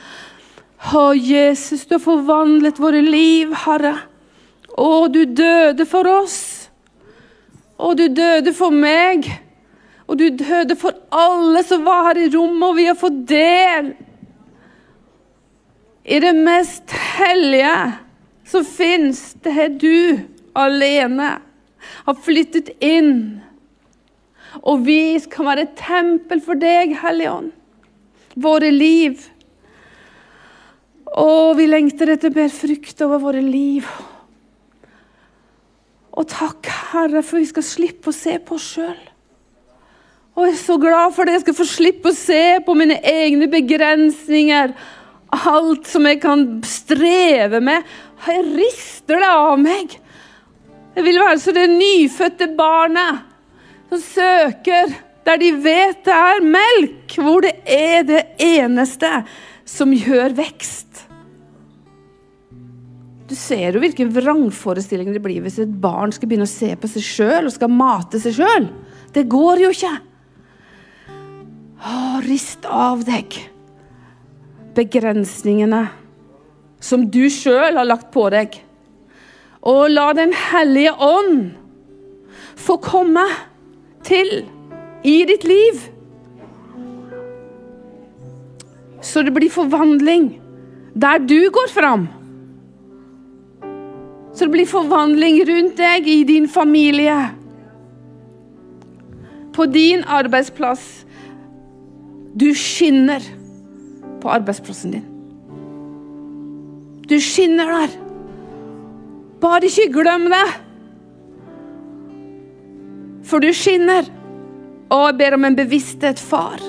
[0.93, 3.95] Å, Jesus, du har forvandlet våre liv, Herre.
[4.73, 6.62] Å, du døde for oss.
[7.77, 9.29] Å, du døde for meg.
[10.07, 13.93] Og du døde for alle som var her i rommet, og vi har fått del
[16.03, 17.77] i det mest hellige
[18.51, 19.29] som fins.
[19.39, 20.19] Det er du
[20.59, 21.37] alene
[22.03, 23.43] har flyttet inn
[24.61, 27.51] og vi skal være et tempel for deg, Hellige Ånd.
[28.43, 29.21] Våre liv.
[31.19, 33.87] Og vi lengter etter mer frukt over våre liv.
[36.13, 38.99] Og takk, Herre, for vi skal slippe å se på oss sjøl.
[40.33, 41.37] Og jeg er så glad for det.
[41.37, 44.73] Jeg skal få slippe å se på mine egne begrensninger.
[45.33, 47.85] Alt som jeg kan streve med.
[48.25, 49.97] Jeg rister det av meg.
[50.93, 53.23] Jeg vil være som det nyfødte barnet
[53.89, 54.93] som søker
[55.23, 59.09] der de vet det er melk, hvor det er det eneste
[59.69, 61.02] som gjør vekst.
[63.33, 66.89] Du ser jo hvilken vrangforestilling det blir hvis et barn skal begynne å se på
[66.91, 68.67] seg sjøl og skal mate seg sjøl.
[69.09, 69.93] Det går jo ikke.
[71.81, 71.95] Å,
[72.27, 73.39] rist av deg
[74.77, 75.81] begrensningene
[76.77, 78.61] som du sjøl har lagt på deg.
[79.65, 81.57] Og la Den hellige ånd
[82.53, 83.25] få komme
[84.05, 84.43] til
[85.01, 85.85] i ditt liv.
[89.01, 90.35] Så det blir forvandling
[90.93, 92.11] der du går fram.
[94.33, 97.17] Så det blir forvandling rundt deg, i din familie.
[99.53, 101.05] På din arbeidsplass.
[102.33, 103.21] Du skinner
[104.21, 105.09] på arbeidsplassen din.
[107.05, 107.93] Du skinner der.
[109.43, 110.45] Bare ikke glem det.
[113.27, 114.09] For du skinner.
[114.93, 116.61] Og jeg ber om en bevissthet, far,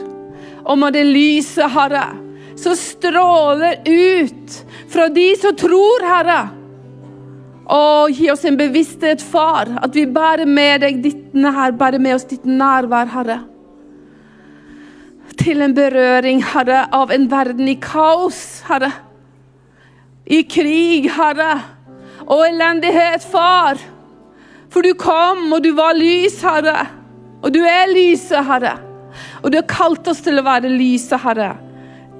[0.64, 2.06] om at det lyset, Herre,
[2.56, 4.54] som stråler ut
[4.88, 6.38] fra de som tror, Herre.
[7.64, 12.18] Og gi oss en bevissthet, far, at vi bærer med deg ditt nær, bærer med
[12.18, 13.38] oss ditt nærvær, Herre.
[15.40, 18.92] Til en berøring, Herre, av en verden i kaos, Herre.
[20.28, 21.56] I krig, Herre.
[22.28, 23.80] Og elendighet, far.
[24.72, 26.84] For du kom, og du var lys, Herre.
[27.44, 28.76] Og du er lyset, Herre.
[29.42, 31.54] Og du har kalt oss til å være lyset, Herre.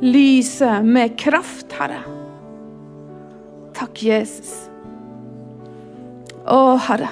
[0.01, 2.01] Lyset med kraft, Herre.
[3.77, 4.74] Takk, Jesus.
[6.45, 7.09] Å, Herre.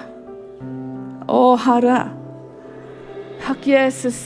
[1.25, 2.01] Å, Herre.
[3.43, 4.19] Takk, Jesus.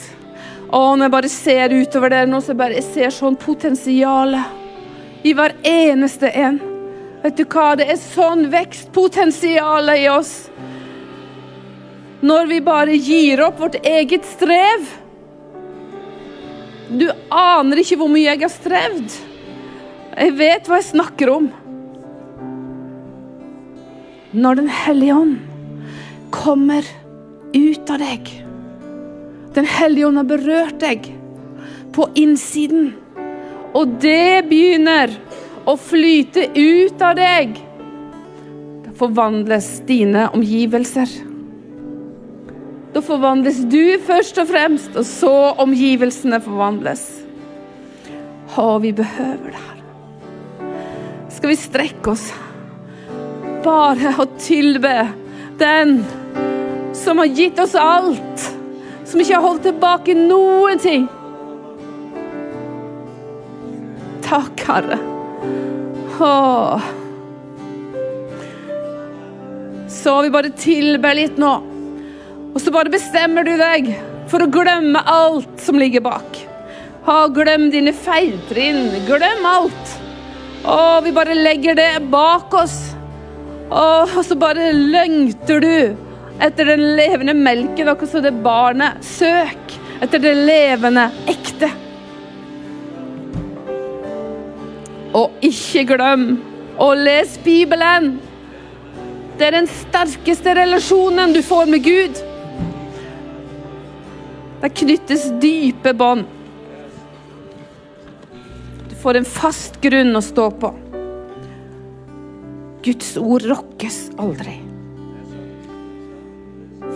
[0.66, 4.34] Å, når jeg bare ser utover dere nå, så jeg bare jeg ser sånn potensial
[5.22, 6.58] i hver eneste en.
[7.22, 7.68] Vet du hva?
[7.78, 10.34] Det er sånn vekstpotensial i oss
[12.26, 14.86] når vi bare gir opp vårt eget strev.
[16.90, 19.16] Du aner ikke hvor mye jeg har strevd.
[20.16, 21.48] Jeg vet hva jeg snakker om.
[24.32, 25.36] Når Den hellige ånd
[26.34, 26.86] kommer
[27.54, 28.30] ut av deg
[29.54, 31.06] Den hellige ånd har berørt deg
[31.96, 32.90] på innsiden,
[33.72, 35.14] og det begynner
[35.64, 37.54] å flyte ut av deg.
[38.84, 41.08] Da forvandles dine omgivelser.
[42.92, 45.32] Da forvandles du først og fremst, og så
[45.64, 47.06] omgivelsene forvandles.
[48.60, 49.80] Å, vi behøver det her.
[51.32, 52.28] Skal vi strekke oss
[53.66, 54.94] bare å tilbe
[55.58, 55.98] den
[56.96, 58.46] som har gitt oss alt.
[59.06, 61.06] Som ikke har holdt tilbake noen ting.
[64.26, 64.98] Takk, Herre.
[66.18, 66.88] Åh.
[69.90, 71.52] Så vi bare tilber litt nå.
[72.54, 73.92] Og så bare bestemmer du deg
[74.30, 76.42] for å glemme alt som ligger bak.
[77.06, 78.88] Ha, glem dine feiltrinn.
[79.06, 79.96] Glem alt.
[80.66, 82.95] Å, vi bare legger det bak oss.
[83.70, 85.96] Og så bare lengter du
[86.42, 89.02] etter den levende melken, akkurat som det barnet.
[89.04, 91.70] Søk etter det levende, ekte.
[95.16, 96.28] Og ikke glem
[96.78, 98.16] å lese Bibelen.
[99.36, 102.22] Det er den sterkeste relasjonen du får med Gud.
[104.60, 106.24] Det knyttes dype bånd.
[108.88, 110.72] Du får en fast grunn å stå på.
[112.86, 114.60] Guds ord rokkes aldri.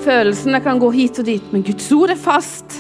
[0.05, 2.77] Følelsene kan gå hit og dit, men Guds ord er fast.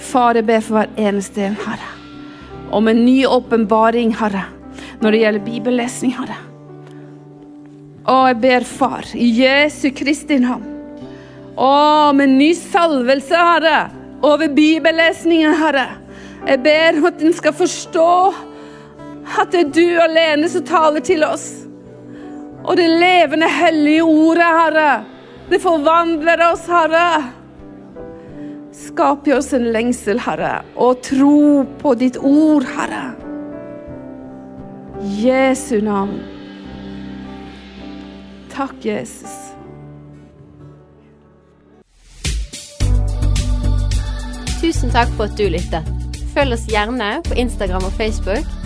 [0.00, 1.90] Far, jeg ber for hver eneste en, Herre,
[2.72, 4.46] om en ny åpenbaring, Herre,
[5.02, 6.38] når det gjelder bibellesning, Herre.
[8.08, 10.70] Å, jeg ber, Far, i Jesu Kristi navn,
[11.60, 11.74] å,
[12.16, 13.76] med ny salvelse, Herre,
[14.24, 15.86] over bibellesningen, Herre.
[16.48, 18.08] Jeg ber om at en skal forstå
[19.24, 21.48] at det er du alene som taler til oss.
[22.64, 24.92] Og det levende, hellige ordet, Herre,
[25.50, 27.08] det forvandler oss, Herre.
[28.74, 33.12] Skap i oss en lengsel, Herre, og tro på ditt ord, Herre.
[35.20, 36.16] Jesu navn.
[38.54, 39.34] Takk, Jesus.
[44.62, 45.90] Tusen takk for at du lyttet.
[46.32, 48.48] Følg oss gjerne på Instagram og Facebook,